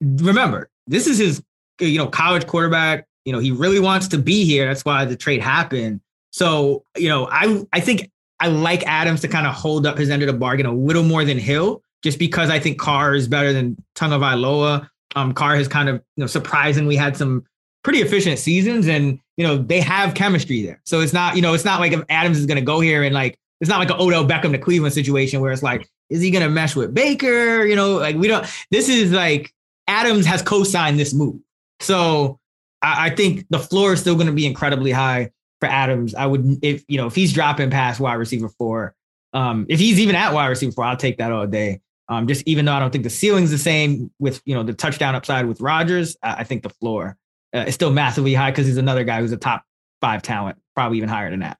[0.00, 1.42] remember, this is his
[1.80, 3.06] you know college quarterback.
[3.24, 4.66] You know he really wants to be here.
[4.66, 6.00] That's why the trade happened.
[6.32, 8.10] So you know I I think
[8.40, 11.04] I like Adams to kind of hold up his end of the bargain a little
[11.04, 14.88] more than Hill, just because I think Carr is better than Tagovailoa.
[15.14, 17.44] Um, Carr has kind of you know surprisingly had some
[17.82, 20.80] pretty efficient seasons, and you know they have chemistry there.
[20.84, 23.02] So it's not you know it's not like if Adams is going to go here
[23.02, 26.20] and like it's not like an Odell Beckham to Cleveland situation where it's like is
[26.20, 27.64] he going to mesh with Baker?
[27.64, 28.46] You know, like we don't.
[28.70, 29.52] This is like
[29.86, 31.40] Adams has co-signed this move,
[31.80, 32.38] so
[32.82, 36.14] I, I think the floor is still going to be incredibly high for Adams.
[36.14, 38.94] I would if you know if he's dropping past wide receiver four,
[39.32, 41.80] um, if he's even at wide receiver four, I'll take that all day.
[42.08, 44.74] Um, just even though I don't think the ceiling's the same with you know the
[44.74, 47.16] touchdown upside with Rodgers, I, I think the floor
[47.54, 49.64] uh, is still massively high because he's another guy who's a top
[50.00, 51.58] five talent, probably even higher than that.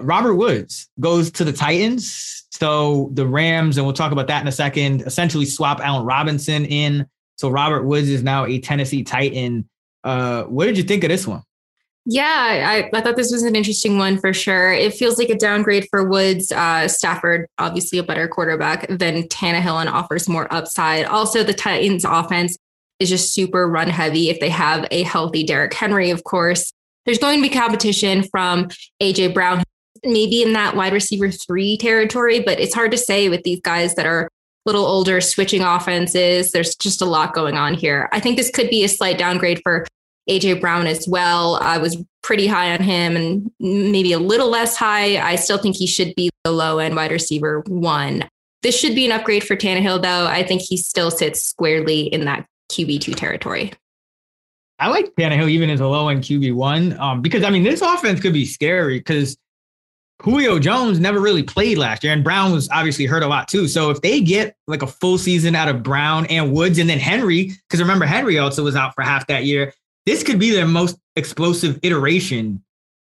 [0.00, 2.46] Robert Woods goes to the Titans.
[2.50, 6.64] So the Rams, and we'll talk about that in a second, essentially swap Allen Robinson
[6.64, 7.06] in.
[7.36, 9.68] So Robert Woods is now a Tennessee Titan.
[10.02, 11.42] Uh, what did you think of this one?
[12.06, 14.72] Yeah, I, I thought this was an interesting one for sure.
[14.72, 16.52] It feels like a downgrade for Woods.
[16.52, 21.06] Uh, Stafford, obviously a better quarterback than Tannehill and offers more upside.
[21.06, 22.58] Also, the Titans offense
[23.00, 24.30] is just super run heavy.
[24.30, 26.72] If they have a healthy Derrick Henry, of course,
[27.04, 28.68] there's going to be competition from
[29.02, 29.62] AJ Brown,
[30.04, 33.94] maybe in that wide receiver three territory, but it's hard to say with these guys
[33.96, 34.28] that are a
[34.66, 36.52] little older, switching offenses.
[36.52, 38.08] There's just a lot going on here.
[38.12, 39.86] I think this could be a slight downgrade for
[40.28, 41.56] AJ Brown as well.
[41.56, 45.18] I was pretty high on him and maybe a little less high.
[45.18, 48.26] I still think he should be the low end wide receiver one.
[48.62, 50.26] This should be an upgrade for Tannehill, though.
[50.26, 53.72] I think he still sits squarely in that QB2 territory.
[54.78, 58.20] I like Tannehill even as a low end QB1 um, because, I mean, this offense
[58.20, 59.36] could be scary because
[60.22, 63.68] Julio Jones never really played last year, and Brown was obviously hurt a lot too.
[63.68, 66.98] So if they get like a full season out of Brown and Woods, and then
[66.98, 69.72] Henry, because remember Henry also was out for half that year,
[70.06, 72.62] this could be their most explosive iteration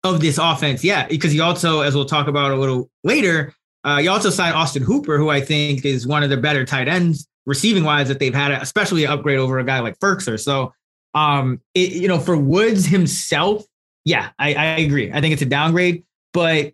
[0.05, 0.83] of this offense.
[0.83, 4.55] Yeah, because he also, as we'll talk about a little later, uh, he also signed
[4.55, 8.18] Austin Hooper, who I think is one of the better tight ends receiving wise that
[8.18, 10.38] they've had, especially an upgrade over a guy like Firkser.
[10.38, 10.72] So,
[11.14, 13.64] um, it, you know, for Woods himself,
[14.05, 15.12] yeah, I, I agree.
[15.12, 16.72] I think it's a downgrade, but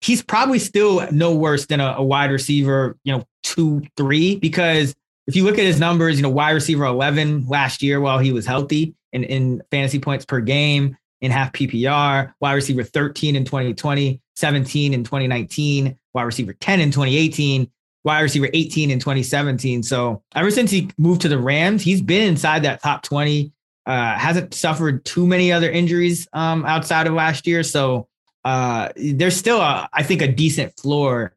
[0.00, 4.94] he's probably still no worse than a, a wide receiver, you know, two, three, because
[5.26, 8.32] if you look at his numbers, you know, wide receiver 11 last year while he
[8.32, 13.44] was healthy in, in fantasy points per game in half PPR, wide receiver 13 in
[13.44, 17.70] 2020, 17 in 2019, wide receiver 10 in 2018,
[18.06, 19.82] wide receiver 18 in 2017.
[19.82, 23.52] So ever since he moved to the Rams, he's been inside that top 20.
[23.84, 27.62] Uh, hasn't suffered too many other injuries um, outside of last year.
[27.62, 28.08] So
[28.44, 31.34] uh, there's still, a, I think, a decent floor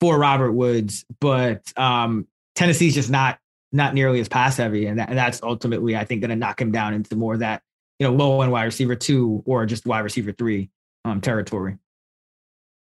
[0.00, 3.38] for Robert Woods, but um, Tennessee's just not
[3.72, 6.60] not nearly as pass heavy, and, that, and that's ultimately, I think, going to knock
[6.60, 7.62] him down into more of that
[7.98, 10.70] you know low end wide receiver two or just wide receiver three
[11.04, 11.78] um, territory.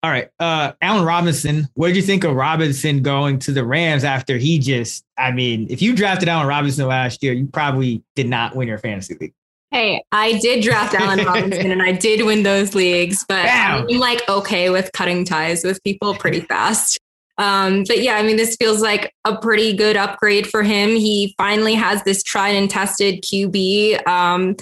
[0.04, 1.68] All right, uh, Allen Robinson.
[1.74, 5.04] What did you think of Robinson going to the Rams after he just?
[5.16, 8.78] I mean, if you drafted Allen Robinson last year, you probably did not win your
[8.78, 9.32] fantasy league.
[9.70, 13.86] Hey, I did draft Allen Robinson and I did win those leagues, but Damn.
[13.88, 16.98] I'm like okay with cutting ties with people pretty fast.
[17.38, 20.90] Um, but yeah, I mean, this feels like a pretty good upgrade for him.
[20.90, 24.06] He finally has this tried and tested QB.
[24.06, 24.56] Um,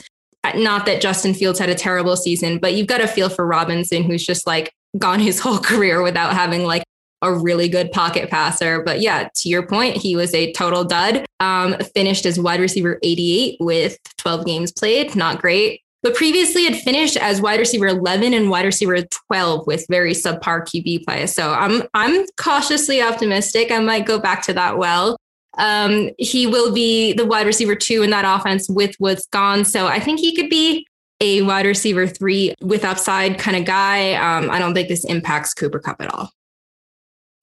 [0.55, 4.05] not that Justin Fields had a terrible season, but you've got a feel for Robinson,
[4.05, 6.83] who's just like gone his whole career without having like
[7.23, 8.83] a really good pocket passer.
[8.83, 11.27] But yeah, to your point, he was a total dud.
[11.39, 15.15] Um, finished as wide receiver 88 with 12 games played.
[15.15, 19.87] Not great but previously had finished as wide receiver 11 and wide receiver 12 with
[19.91, 21.27] very subpar QB play.
[21.27, 23.71] So I'm I'm cautiously optimistic.
[23.71, 25.17] I might go back to that well.
[25.59, 29.65] Um, he will be the wide receiver two in that offense with Woods gone.
[29.65, 30.87] So I think he could be
[31.21, 34.15] a wide receiver three with upside kind of guy.
[34.15, 36.31] Um, I don't think this impacts Cooper Kupp at all.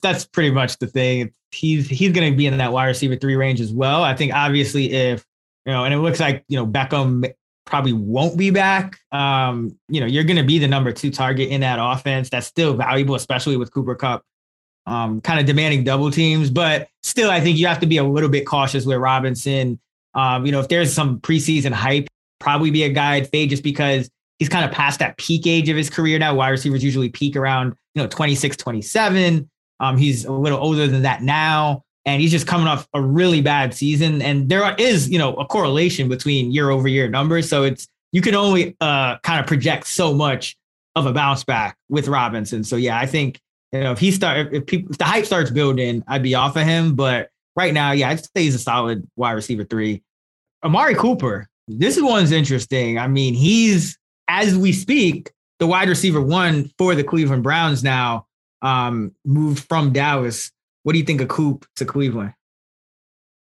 [0.02, 1.32] That's pretty much the thing.
[1.52, 4.04] He's he's going to be in that wide receiver three range as well.
[4.04, 5.26] I think obviously if
[5.66, 7.32] you know, and it looks like you know Beckham
[7.66, 8.98] probably won't be back.
[9.12, 12.30] Um, you know, you're going to be the number two target in that offense.
[12.30, 14.24] That's still valuable, especially with Cooper Kupp.
[14.88, 16.50] um, kind of demanding double teams.
[16.50, 19.80] But still, I think you have to be a little bit cautious with Robinson.
[20.14, 22.08] Um, you know, if there's some preseason hype,
[22.40, 25.70] probably be a guy I'd fade just because he's kind of past that peak age
[25.70, 26.36] of his career now.
[26.36, 29.50] Wide receivers usually peak around, you know, 26, 27.
[29.80, 33.42] Um, he's a little older than that now and he's just coming off a really
[33.42, 34.22] bad season.
[34.22, 37.50] And there is, you know, a correlation between year over year numbers.
[37.50, 40.56] So it's you can only uh, kind of project so much
[40.96, 42.64] of a bounce back with Robinson.
[42.64, 43.42] So yeah, I think
[43.74, 46.56] you know, if he start, if, people, if the hype starts building, I'd be off
[46.56, 46.96] of him.
[46.96, 50.02] But right now, yeah, I'd say he's a solid wide receiver three.
[50.64, 52.98] Amari Cooper, this one's interesting.
[52.98, 58.28] I mean, he's as we speak, the wide receiver one for the Cleveland Browns now
[58.62, 60.52] um, moved from Dallas.
[60.84, 62.34] What do you think of Coop to Cleveland?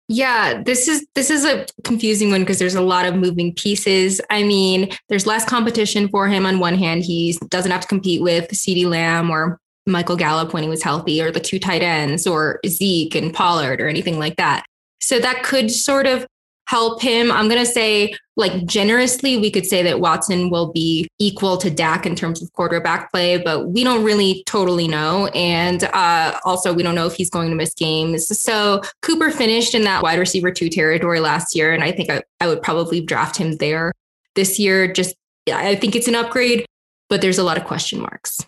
[0.08, 4.20] Yeah, this is this is a confusing one because there's a lot of moving pieces.
[4.30, 7.04] I mean, there's less competition for him on one hand.
[7.04, 11.22] He doesn't have to compete with CeeDee Lamb or Michael Gallup when he was healthy,
[11.22, 14.64] or the two tight ends, or Zeke and Pollard, or anything like that.
[15.00, 16.26] So that could sort of
[16.66, 17.30] help him.
[17.30, 21.70] I'm going to say, like, generously, we could say that Watson will be equal to
[21.70, 25.26] Dak in terms of quarterback play, but we don't really totally know.
[25.28, 28.26] And uh, also, we don't know if he's going to miss games.
[28.38, 31.74] So Cooper finished in that wide receiver two territory last year.
[31.74, 33.92] And I think I, I would probably draft him there
[34.34, 34.90] this year.
[34.90, 35.14] Just,
[35.52, 36.64] I think it's an upgrade,
[37.10, 38.38] but there's a lot of question marks.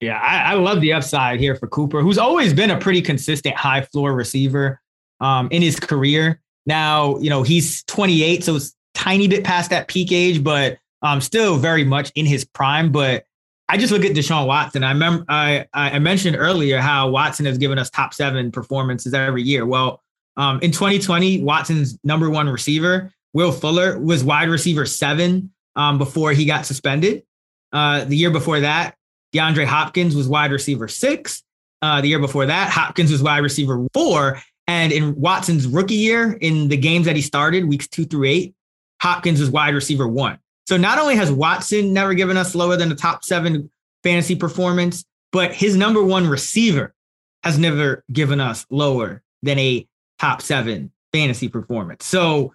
[0.00, 3.54] Yeah, I, I love the upside here for Cooper, who's always been a pretty consistent
[3.54, 4.80] high floor receiver
[5.20, 6.40] um, in his career.
[6.70, 11.20] Now, you know, he's 28, so it's tiny bit past that peak age, but um,
[11.20, 12.92] still very much in his prime.
[12.92, 13.24] But
[13.68, 14.84] I just look at Deshaun Watson.
[14.84, 19.42] I remember I, I mentioned earlier how Watson has given us top seven performances every
[19.42, 19.66] year.
[19.66, 20.00] Well,
[20.36, 26.30] um, in 2020, Watson's number one receiver, Will Fuller, was wide receiver seven um, before
[26.30, 27.24] he got suspended.
[27.72, 28.94] Uh, the year before that,
[29.34, 31.42] DeAndre Hopkins was wide receiver six.
[31.82, 34.40] Uh, the year before that, Hopkins was wide receiver four.
[34.70, 38.54] And in Watson's rookie year, in the games that he started, weeks two through eight,
[39.02, 40.38] Hopkins was wide receiver one.
[40.68, 43.68] So not only has Watson never given us lower than a top seven
[44.04, 46.94] fantasy performance, but his number one receiver
[47.42, 49.88] has never given us lower than a
[50.20, 52.04] top seven fantasy performance.
[52.04, 52.54] So,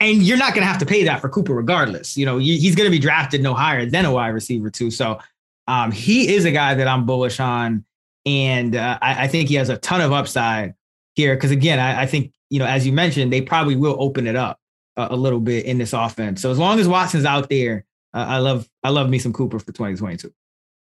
[0.00, 2.14] and you're not going to have to pay that for Cooper regardless.
[2.14, 4.90] You know, he's going to be drafted no higher than a wide receiver too.
[4.90, 5.18] So,
[5.66, 7.86] um, he is a guy that I'm bullish on,
[8.26, 10.74] and uh, I, I think he has a ton of upside
[11.18, 14.26] here because again, I, I, think you know as you mentioned, they probably will open
[14.26, 14.58] it up
[14.96, 16.40] a, a little bit in this offense.
[16.40, 19.58] So as long as Watson's out there, uh, I love I love me some Cooper
[19.58, 20.32] for 2022.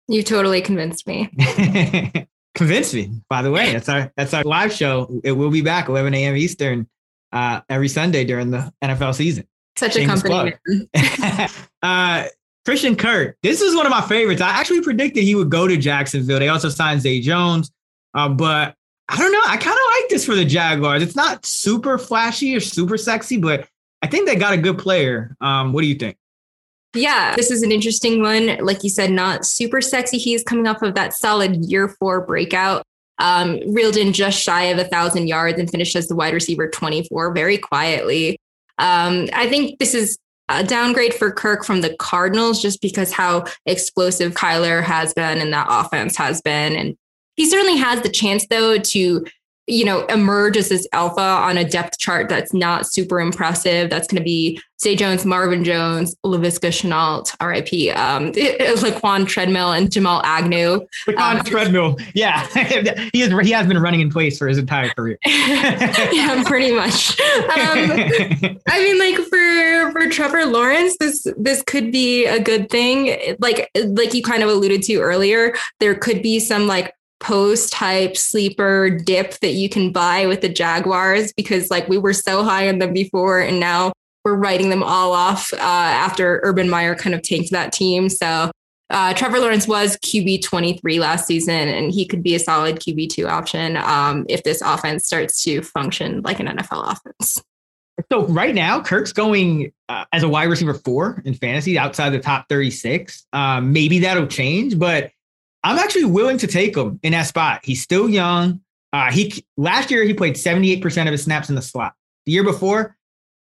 [0.07, 1.31] You totally convinced me.
[2.53, 3.11] convinced me.
[3.29, 5.21] By the way, that's our that's our live show.
[5.23, 6.35] It will be back 11 a.m.
[6.35, 6.87] Eastern
[7.31, 9.47] uh, every Sunday during the NFL season.
[9.77, 10.53] Such a company.
[11.81, 12.27] uh,
[12.65, 13.37] Christian Kirk.
[13.41, 14.41] This is one of my favorites.
[14.41, 16.39] I actually predicted he would go to Jacksonville.
[16.39, 17.71] They also signed Zay Jones,
[18.13, 18.75] uh, but
[19.07, 19.41] I don't know.
[19.45, 21.03] I kind of like this for the Jaguars.
[21.03, 23.67] It's not super flashy or super sexy, but
[24.01, 25.35] I think they got a good player.
[25.41, 26.17] Um, what do you think?
[26.95, 28.57] Yeah, this is an interesting one.
[28.65, 30.17] Like you said, not super sexy.
[30.17, 32.83] He's coming off of that solid year four breakout.
[33.17, 36.69] Um, reeled in just shy of a thousand yards and finished as the wide receiver
[36.69, 38.37] 24 very quietly.
[38.77, 40.17] Um, I think this is
[40.49, 45.53] a downgrade for Kirk from the Cardinals just because how explosive Kyler has been and
[45.53, 46.75] that offense has been.
[46.75, 46.97] And
[47.35, 49.25] he certainly has the chance, though, to
[49.67, 53.89] you know, emerge as this alpha on a depth chart that's not super impressive.
[53.89, 59.91] That's going to be Zay Jones, Marvin Jones, Laviska Shenault, RIP, um, Laquon Treadmill, and
[59.91, 60.85] Jamal Agnew.
[61.07, 62.45] Laquon um, Treadmill, yeah,
[63.11, 65.17] he has he has been running in place for his entire career.
[65.25, 67.19] yeah, pretty much.
[67.19, 73.35] Um, I mean, like for for Trevor Lawrence, this this could be a good thing.
[73.39, 78.17] Like like you kind of alluded to earlier, there could be some like post hype
[78.17, 82.67] sleeper dip that you can buy with the Jaguars because like we were so high
[82.67, 87.13] on them before and now we're writing them all off uh, after Urban Meyer kind
[87.13, 88.09] of tanked that team.
[88.09, 88.51] So
[88.89, 93.09] uh, Trevor Lawrence was QB 23 last season, and he could be a solid QB
[93.09, 97.41] 2 option um, if this offense starts to function like an NFL offense.
[98.11, 102.19] So right now, Kirk's going uh, as a wide receiver four in fantasy outside the
[102.19, 103.25] top 36.
[103.31, 105.11] Um, maybe that'll change, but
[105.65, 107.61] I'm actually willing to take him in that spot.
[107.63, 108.61] He's still young.
[108.93, 111.95] Uh, he last year he played 78% of his snaps in the slot.
[112.27, 112.95] The year before,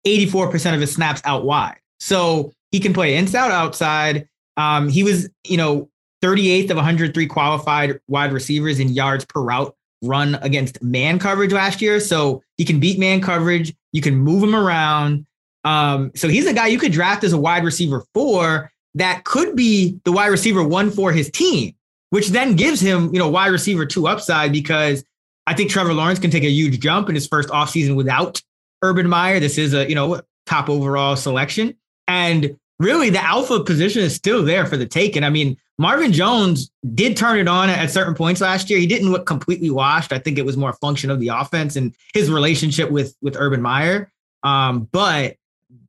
[0.07, 1.77] 84% of his snaps out wide.
[2.01, 4.27] So he can play inside, outside.
[4.57, 5.91] Um, he was, you know,
[6.23, 11.83] 38th of 103 qualified wide receivers in yards per route run against man coverage last
[11.83, 12.01] year.
[12.01, 13.75] So he can beat man coverage.
[13.93, 15.27] You can move him around.
[15.65, 19.55] Um, so he's a guy you could draft as a wide receiver four that could
[19.55, 21.76] be the wide receiver one for his team
[22.11, 25.05] which then gives him, you know, wide receiver two upside because
[25.47, 28.43] I think Trevor Lawrence can take a huge jump in his first offseason without
[28.83, 29.41] Urban Meyer.
[29.41, 31.75] This is a, you know, top overall selection.
[32.09, 35.25] And really the alpha position is still there for the taking.
[35.25, 38.79] I mean, Marvin Jones did turn it on at certain points last year.
[38.79, 40.13] He didn't look completely washed.
[40.13, 43.37] I think it was more a function of the offense and his relationship with with
[43.37, 44.11] Urban Meyer.
[44.43, 45.37] Um, but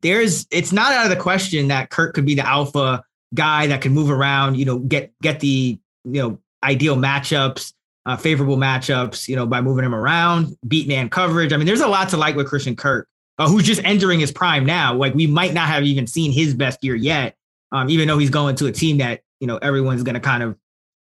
[0.01, 3.03] there's it's not out of the question that Kirk could be the alpha
[3.34, 5.80] guy that can move around, you know, get get the
[6.14, 7.74] you know, ideal matchups,
[8.05, 11.53] uh, favorable matchups, you know, by moving him around, beat man coverage.
[11.53, 14.32] I mean, there's a lot to like with Christian Kirk, uh, who's just entering his
[14.32, 14.93] prime now.
[14.93, 17.36] Like we might not have even seen his best year yet,
[17.72, 20.41] um, even though he's going to a team that you know everyone's going to kind
[20.41, 20.58] of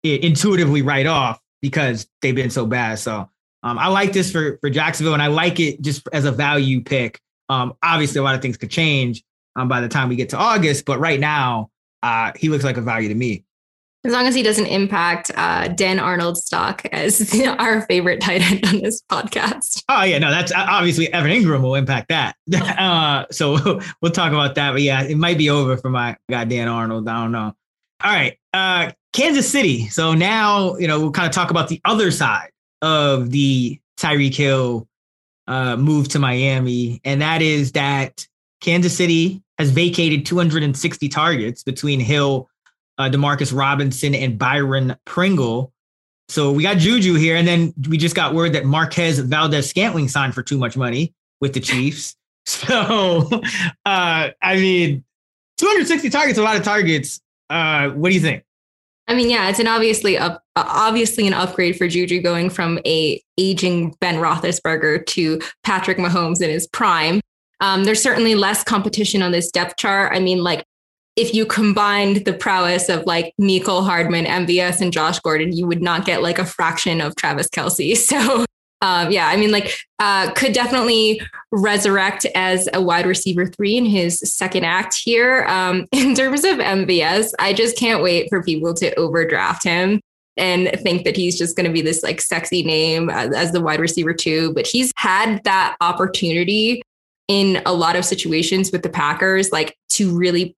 [0.05, 2.99] intuitively write off because they've been so bad.
[2.99, 3.29] So
[3.63, 6.83] um, I like this for for Jacksonville, and I like it just as a value
[6.83, 7.21] pick.
[7.49, 9.23] Um, obviously, a lot of things could change
[9.57, 11.71] um, by the time we get to August, but right now,
[12.03, 13.45] uh, he looks like a value to me.
[14.05, 18.67] As long as he doesn't impact uh, Dan Arnold's stock as our favorite tight end
[18.67, 19.85] on this podcast.
[19.89, 22.35] Oh yeah, no, that's uh, obviously Evan Engram will impact that.
[22.55, 24.73] uh, so we'll talk about that.
[24.73, 27.09] But yeah, it might be over for my guy Dan Arnold.
[27.09, 27.55] I don't know.
[28.03, 29.89] All right, uh, Kansas City.
[29.89, 32.51] So now you know we'll kind of talk about the other side
[32.81, 34.89] of the Tyreek Hill
[35.47, 38.27] uh, move to Miami, and that is that
[38.61, 42.49] Kansas City has vacated 260 targets between Hill
[42.99, 45.73] uh, Demarcus Robinson and Byron Pringle.
[46.29, 50.35] So we got Juju here, and then we just got word that Marquez Valdes-Scantling signed
[50.35, 52.17] for too much money with the Chiefs.
[52.47, 53.29] So,
[53.85, 55.05] uh, I mean,
[55.59, 57.21] 260 targets, a lot of targets.
[57.51, 58.45] Uh, what do you think?
[59.09, 63.21] I mean, yeah, it's an obviously up, obviously an upgrade for Juju going from a
[63.37, 67.21] aging Ben Roethlisberger to Patrick Mahomes in his prime.
[67.61, 70.13] Um, there's certainly less competition on this depth chart.
[70.15, 70.65] I mean, like
[71.17, 75.83] if you combined the prowess of like Mecole Hardman, MVS, and Josh Gordon, you would
[75.83, 77.97] not get like a fraction of Travis Kelce.
[78.13, 78.45] So,
[78.83, 81.21] um, yeah, I mean, like, uh, could definitely
[81.53, 85.45] resurrect as a wide receiver three in his second act here.
[85.45, 90.01] Um, in terms of MVS, I just can't wait for people to overdraft him
[90.37, 93.61] and think that he's just going to be this like sexy name as, as the
[93.61, 94.53] wide receiver two.
[94.53, 96.83] But he's had that opportunity
[97.29, 100.57] in a lot of situations with the Packers, like to really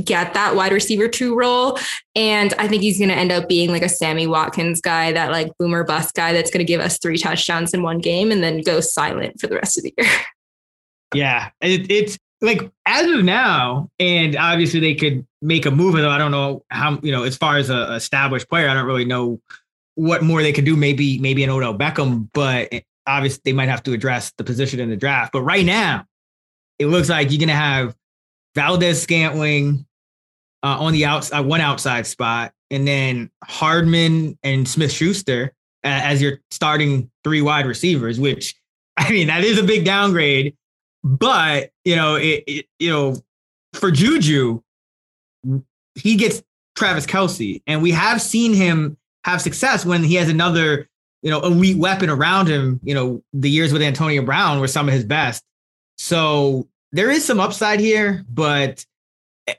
[0.00, 1.78] get that wide receiver two role.
[2.14, 5.30] And I think he's going to end up being like a Sammy Watkins guy, that
[5.30, 8.42] like boomer bust guy that's going to give us three touchdowns in one game and
[8.42, 10.10] then go silent for the rest of the year.
[11.12, 15.96] Yeah, it, it's like as of now, and obviously they could make a move.
[15.96, 18.86] Though I don't know how you know as far as a established player, I don't
[18.86, 19.40] really know
[19.96, 20.76] what more they could do.
[20.76, 22.72] Maybe maybe an Odell Beckham, but
[23.06, 25.32] obviously they might have to address the position in the draft.
[25.32, 26.04] But right now,
[26.78, 27.94] it looks like you're going to have
[28.54, 29.86] Valdes-Scantling
[30.62, 35.52] uh, on the outside, one outside spot, and then Hardman and Smith Schuster
[35.82, 38.20] as your starting three wide receivers.
[38.20, 38.54] Which
[38.96, 40.56] I mean, that is a big downgrade,
[41.02, 43.16] but you know, it, it you know,
[43.74, 44.60] for Juju,
[45.94, 46.42] he gets
[46.76, 50.88] Travis Kelce, and we have seen him have success when he has another
[51.22, 52.80] you know elite weapon around him.
[52.82, 55.42] You know, the years with Antonio Brown were some of his best.
[55.96, 58.84] So there is some upside here, but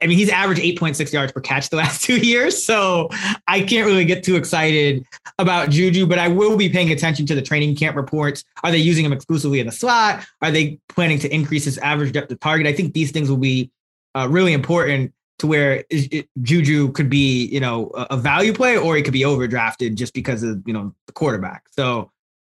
[0.01, 2.61] I mean, he's averaged 8.6 yards per catch the last two years.
[2.61, 3.09] So
[3.47, 5.05] I can't really get too excited
[5.39, 8.43] about Juju, but I will be paying attention to the training camp reports.
[8.63, 10.25] Are they using him exclusively in the slot?
[10.41, 12.67] Are they planning to increase his average depth of target?
[12.67, 13.71] I think these things will be
[14.15, 18.53] uh, really important to where it, it, Juju could be, you know, a, a value
[18.53, 21.63] play or he could be overdrafted just because of, you know, the quarterback.
[21.71, 22.11] So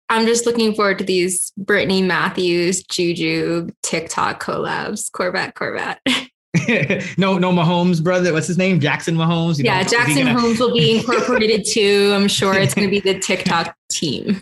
[0.10, 5.12] I'm just looking forward to these Brittany Matthews, Juju, TikTok collabs.
[5.12, 6.00] Corvette, Corvette.
[7.18, 8.34] no, no Mahomes brother.
[8.34, 8.80] What's his name?
[8.80, 9.58] Jackson Mahomes.
[9.58, 10.40] You yeah, know, Jackson gonna...
[10.40, 12.12] Mahomes will be incorporated too.
[12.14, 14.42] I'm sure it's going to be the TikTok team.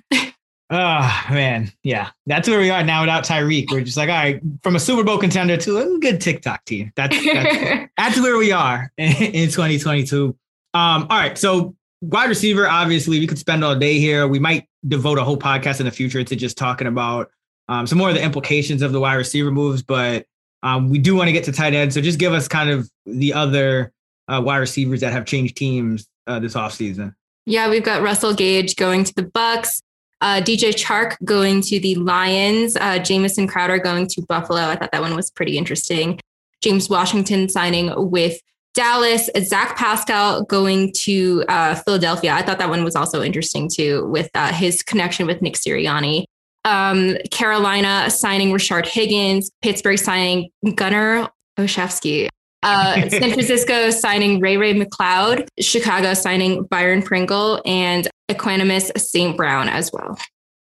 [0.71, 3.65] Oh man, yeah, that's where we are now without Tyreek.
[3.71, 6.91] We're just like, all right, from a Super Bowl contender to a good TikTok team.
[6.95, 10.35] That's that's, that's where we are in, in 2022.
[10.73, 14.27] Um, all right, so wide receiver, obviously, we could spend all day here.
[14.27, 17.29] We might devote a whole podcast in the future to just talking about
[17.67, 20.25] um, some more of the implications of the wide receiver moves, but
[20.65, 21.93] um, we do want to get to tight end.
[21.93, 23.93] So just give us kind of the other
[24.27, 27.13] uh, wide receivers that have changed teams uh, this offseason.
[27.45, 29.83] Yeah, we've got Russell Gage going to the Bucs,
[30.21, 34.61] uh, DJ Chark going to the Lions, uh, Jamison Crowder going to Buffalo.
[34.61, 36.19] I thought that one was pretty interesting.
[36.61, 38.41] James Washington signing with
[38.73, 42.33] Dallas, Zach Pascal going to uh, Philadelphia.
[42.33, 46.25] I thought that one was also interesting too, with uh, his connection with Nick Sirianni.
[46.65, 52.27] Um, Carolina signing Rashard Higgins, Pittsburgh signing Gunnar Olszewski,
[52.63, 59.37] uh, San Francisco signing Ray Ray McCloud, Chicago signing Byron Pringle, and Equanimous St.
[59.37, 60.17] Brown as well.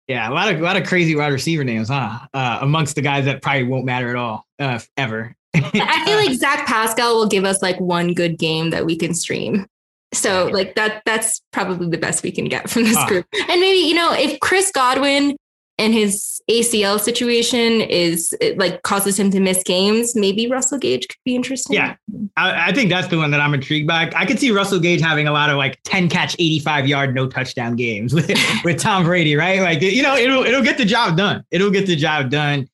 [0.07, 2.19] Yeah, a lot of a lot of crazy wide receiver names, huh?
[2.33, 5.33] Uh, amongst the guys that probably won't matter at all uh, ever.
[5.53, 5.61] I
[6.05, 9.67] feel like Zach Pascal will give us like one good game that we can stream.
[10.13, 13.25] So like that that's probably the best we can get from this group.
[13.33, 15.37] And maybe, you know, if Chris Godwin
[15.81, 21.17] and his ACL situation is like causes him to miss games, maybe Russell Gage could
[21.25, 21.75] be interesting.
[21.75, 21.95] Yeah,
[22.37, 24.11] I, I, think that's the one that I'm intrigued by.
[24.15, 27.27] I could see Russell Gage having a lot of like 10 catch, 85 yard, no
[27.27, 28.31] touchdown games with,
[28.63, 29.59] with Tom Brady, right?
[29.59, 31.43] Like you know, it'll it'll get the job done.
[31.49, 32.67] It'll get the job done.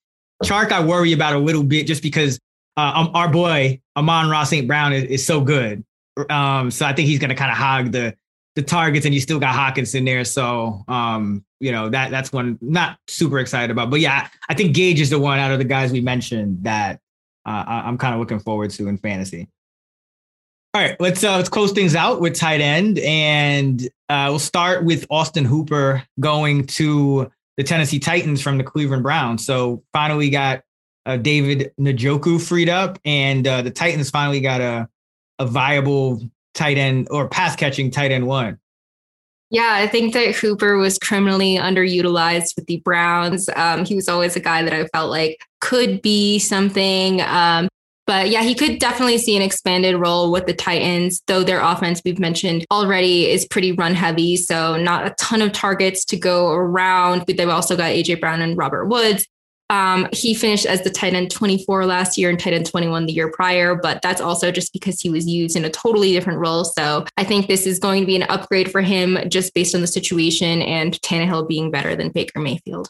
[0.43, 2.39] Chark, I worry about a little bit just because
[2.75, 4.67] uh, um, our boy Amon Ross St.
[4.67, 5.83] Brown is, is so good.
[6.29, 8.15] Um, so I think he's going to kind of hog the
[8.57, 10.25] the targets, and you still got Hockenson there.
[10.25, 13.91] So um, you know that that's one not super excited about.
[13.91, 16.99] But yeah, I think Gage is the one out of the guys we mentioned that
[17.45, 19.47] uh, I'm kind of looking forward to in fantasy.
[20.73, 23.79] All right, let's uh, let's close things out with tight end, and
[24.09, 29.45] uh, we'll start with Austin Hooper going to the Tennessee Titans from the Cleveland Browns.
[29.45, 30.63] So finally got
[31.05, 34.89] uh, David Njoku freed up, and uh, the Titans finally got a
[35.37, 36.27] a viable
[36.57, 38.59] tight end or pass catching tight end one.
[39.49, 43.49] Yeah, I think that Hooper was criminally underutilized with the Browns.
[43.55, 47.21] Um, he was always a guy that I felt like could be something.
[47.21, 47.69] Um,
[48.05, 52.01] but yeah, he could definitely see an expanded role with the Titans, though their offense,
[52.03, 54.35] we've mentioned already, is pretty run heavy.
[54.35, 57.25] So not a ton of targets to go around.
[57.25, 59.25] But they've also got AJ Brown and Robert Woods.
[59.69, 63.13] Um, he finished as the tight end 24 last year and tight end 21 the
[63.13, 66.63] year prior, but that's also just because he was used in a totally different role.
[66.63, 69.81] So I think this is going to be an upgrade for him just based on
[69.81, 72.89] the situation and Tannehill being better than Baker Mayfield.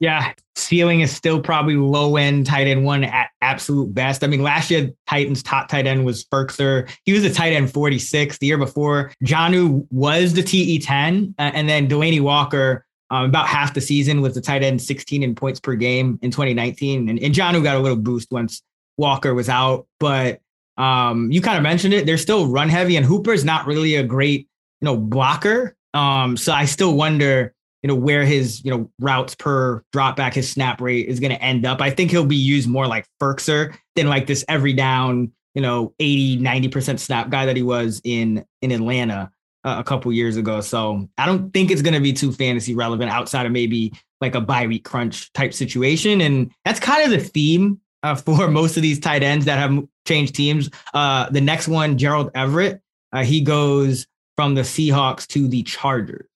[0.00, 4.24] Yeah, ceiling is still probably low end tight end one at absolute best.
[4.24, 6.90] I mean, last year Titans top tight end was Firkser.
[7.04, 8.38] He was a tight end 46.
[8.38, 12.83] The year before, Jonnu was the TE10, uh, and then Delanie Walker
[13.14, 16.32] um, about half the season was the tight end 16 in points per game in
[16.32, 17.08] 2019.
[17.08, 18.60] And, and Jonnu got a little boost once
[18.96, 19.86] Walker was out.
[20.00, 20.40] But
[20.76, 22.06] um, you kind of mentioned it.
[22.06, 24.48] They're still run heavy, and Hooper's not really a great,
[24.80, 25.76] you know, blocker.
[25.92, 27.54] Um, so I still wonder,
[27.84, 31.30] you know, where his, you know, routes per drop back, his snap rate is going
[31.30, 31.80] to end up.
[31.80, 35.94] I think he'll be used more like Firkser than like this every down, you know,
[36.00, 39.30] 80, 90% snap guy that he was in in Atlanta
[39.64, 40.60] a couple years ago.
[40.60, 44.34] So I don't think it's going to be too fantasy relevant outside of maybe like
[44.34, 46.20] a bye week crunch type situation.
[46.20, 49.82] And that's kind of the theme uh, for most of these tight ends that have
[50.06, 50.70] changed teams.
[50.92, 52.80] Uh, the next one, Gerald Everett,
[53.12, 54.06] uh, he goes
[54.36, 56.26] from the Seahawks to the Chargers.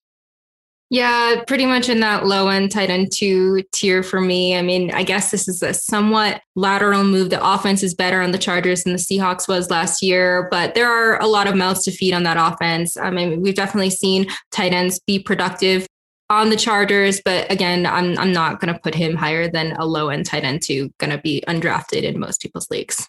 [0.91, 4.57] Yeah, pretty much in that low end tight end two tier for me.
[4.57, 7.29] I mean, I guess this is a somewhat lateral move.
[7.29, 10.91] The offense is better on the Chargers than the Seahawks was last year, but there
[10.91, 12.97] are a lot of mouths to feed on that offense.
[12.97, 15.87] I mean, we've definitely seen tight ends be productive
[16.31, 19.85] on the Chargers, but again, I'm I'm not going to put him higher than a
[19.85, 20.91] low end tight end two.
[20.99, 23.09] Going to be undrafted in most people's leagues.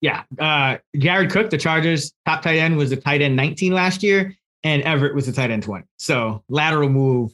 [0.00, 4.02] Yeah, uh, Jared Cook, the Chargers top tight end, was a tight end 19 last
[4.04, 5.84] year and Everett was the tight end 20.
[5.96, 7.32] So lateral move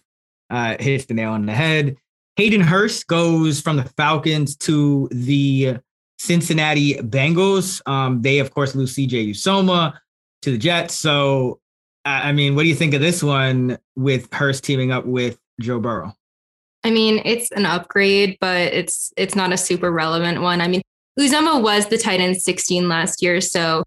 [0.50, 1.96] uh, hits the nail on the head.
[2.36, 5.78] Hayden Hurst goes from the Falcons to the
[6.18, 7.80] Cincinnati Bengals.
[7.88, 9.98] Um, they, of course, lose CJ Uzomah
[10.42, 10.94] to the Jets.
[10.94, 11.60] So,
[12.04, 15.80] I mean, what do you think of this one with Hurst teaming up with Joe
[15.80, 16.14] Burrow?
[16.84, 20.60] I mean, it's an upgrade, but it's it's not a super relevant one.
[20.60, 20.82] I mean,
[21.18, 23.82] Uzomah was the tight end 16 last year, so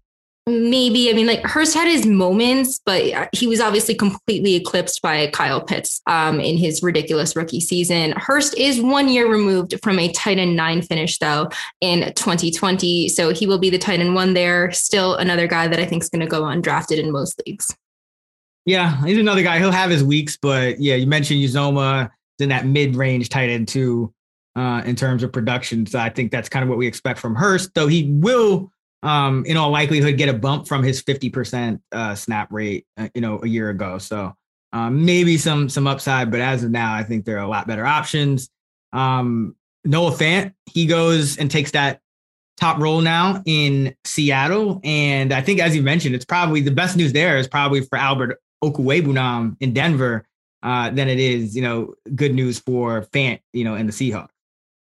[0.50, 5.26] maybe i mean like hurst had his moments but he was obviously completely eclipsed by
[5.28, 8.12] kyle pitts um, in his ridiculous rookie season.
[8.16, 11.48] Hurst is one year removed from a tight end nine finish though
[11.80, 14.70] in 2020 so he will be the tight end one there.
[14.72, 17.74] Still another guy that i think is going to go undrafted in most leagues.
[18.66, 19.58] Yeah he's another guy.
[19.58, 24.12] He'll have his weeks but yeah you mentioned uzomah in that mid-range tight end too
[24.56, 27.34] uh, in terms of production so i think that's kind of what we expect from
[27.34, 28.72] hurst though he will
[29.02, 33.20] um, in all likelihood, get a bump from his 50% uh, snap rate, uh, you
[33.20, 33.98] know, a year ago.
[33.98, 34.34] So
[34.72, 37.66] um, maybe some some upside, but as of now, I think there are a lot
[37.66, 38.50] better options.
[38.92, 42.00] Um, Noah Fant, he goes and takes that
[42.58, 46.96] top role now in Seattle, and I think, as you mentioned, it's probably the best
[46.96, 50.26] news there is probably for Albert Okwuegbunam in Denver
[50.62, 54.28] uh, than it is, you know, good news for Fant, you know, in the Seahawks.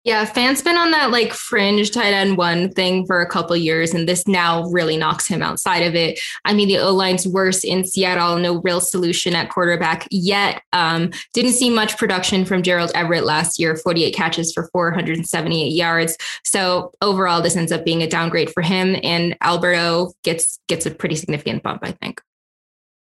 [0.02, 3.92] Yeah, Fant's been on that like fringe tight end one thing for a couple years,
[3.92, 6.18] and this now really knocks him outside of it.
[6.46, 10.62] I mean, the O line's worse in Seattle, no real solution at quarterback yet.
[10.72, 16.16] Um, didn't see much production from Gerald Everett last year, 48 catches for 478 yards.
[16.44, 20.86] So overall, this ends up being a downgrade for him, and Albert O gets gets
[20.86, 22.22] a pretty significant bump, I think.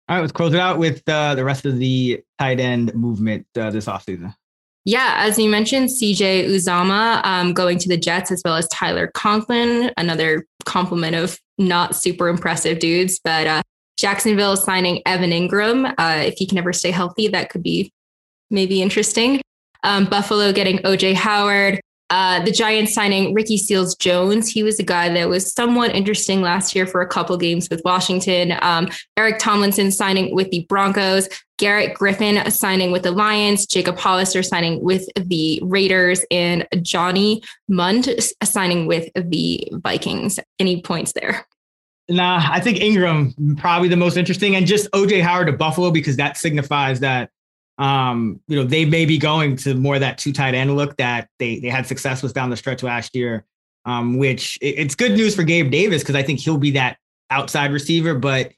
[0.10, 3.46] All right, let's close it out with uh, the rest of the tight end movement
[3.56, 4.34] uh, this offseason.
[4.88, 9.08] Yeah, as you mentioned, CJ Uzomah um, going to the Jets, as well as Tyler
[9.08, 13.20] Conklin, another complement of not super impressive dudes.
[13.22, 13.62] But uh,
[13.98, 15.94] Jacksonville is signing Evan Engram.
[15.98, 17.92] Uh, if he can ever stay healthy, that could be
[18.50, 19.42] maybe interesting.
[19.84, 21.82] Um, Buffalo getting OJ Howard.
[22.10, 24.50] Uh, the Giants signing Ricky Seals Jones.
[24.50, 27.82] He was a guy that was somewhat interesting last year for a couple games with
[27.84, 28.54] Washington.
[28.62, 31.28] Um, Eric Tomlinson signing with the Broncos.
[31.58, 33.66] Garrett Griffin signing with the Lions.
[33.66, 36.24] Jacob Hollister signing with the Raiders.
[36.32, 38.08] And Johnny Mundt
[38.44, 40.40] signing with the Vikings.
[40.60, 41.46] Any points there?
[42.10, 46.16] Nah, I think Engram probably the most interesting, and just OJ Howard to Buffalo because
[46.16, 47.32] that signifies that
[47.78, 51.30] um, you know, they may be going to more that two tight end look that
[51.40, 53.46] they they had success with down the stretch last year.
[53.86, 56.98] Um, which it, it's good news for Gabe Davis because I think he'll be that
[57.30, 58.52] outside receiver, but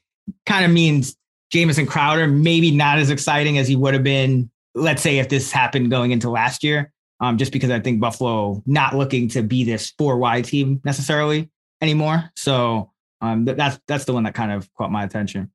[0.44, 1.16] kind of means
[1.52, 4.50] Jamison Crowder maybe not as exciting as he would have been.
[4.74, 8.62] Let's say if this happened going into last year, um, just because I think Buffalo
[8.66, 11.48] not looking to be this four wide team necessarily
[11.80, 12.30] anymore.
[12.34, 12.90] So
[13.20, 15.50] um, that's that's the one that kind of caught my attention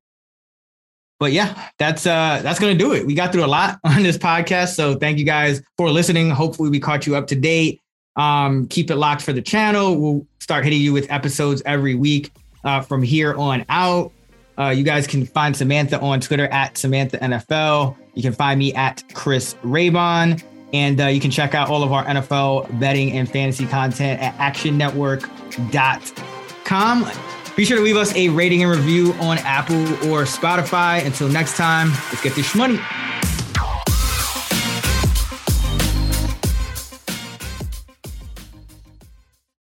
[1.18, 3.06] but yeah, that's uh that's gonna do it.
[3.06, 4.74] We got through a lot on this podcast.
[4.74, 6.30] So thank you guys for listening.
[6.30, 7.80] Hopefully we caught you up to date.
[8.16, 9.98] Um, keep it locked for the channel.
[9.98, 12.32] We'll start hitting you with episodes every week
[12.64, 14.12] uh, from here on out.
[14.58, 17.94] Uh, you guys can find Samantha on Twitter at Samantha NFL.
[18.14, 20.42] You can find me at Chris Raybon.
[20.72, 24.36] And uh, you can check out all of our NFL betting and fantasy content at
[24.38, 27.35] actionnetwork.com.
[27.56, 29.80] Be sure to leave us a rating and review on Apple
[30.10, 31.04] or Spotify.
[31.06, 32.78] Until next time, let's get this money.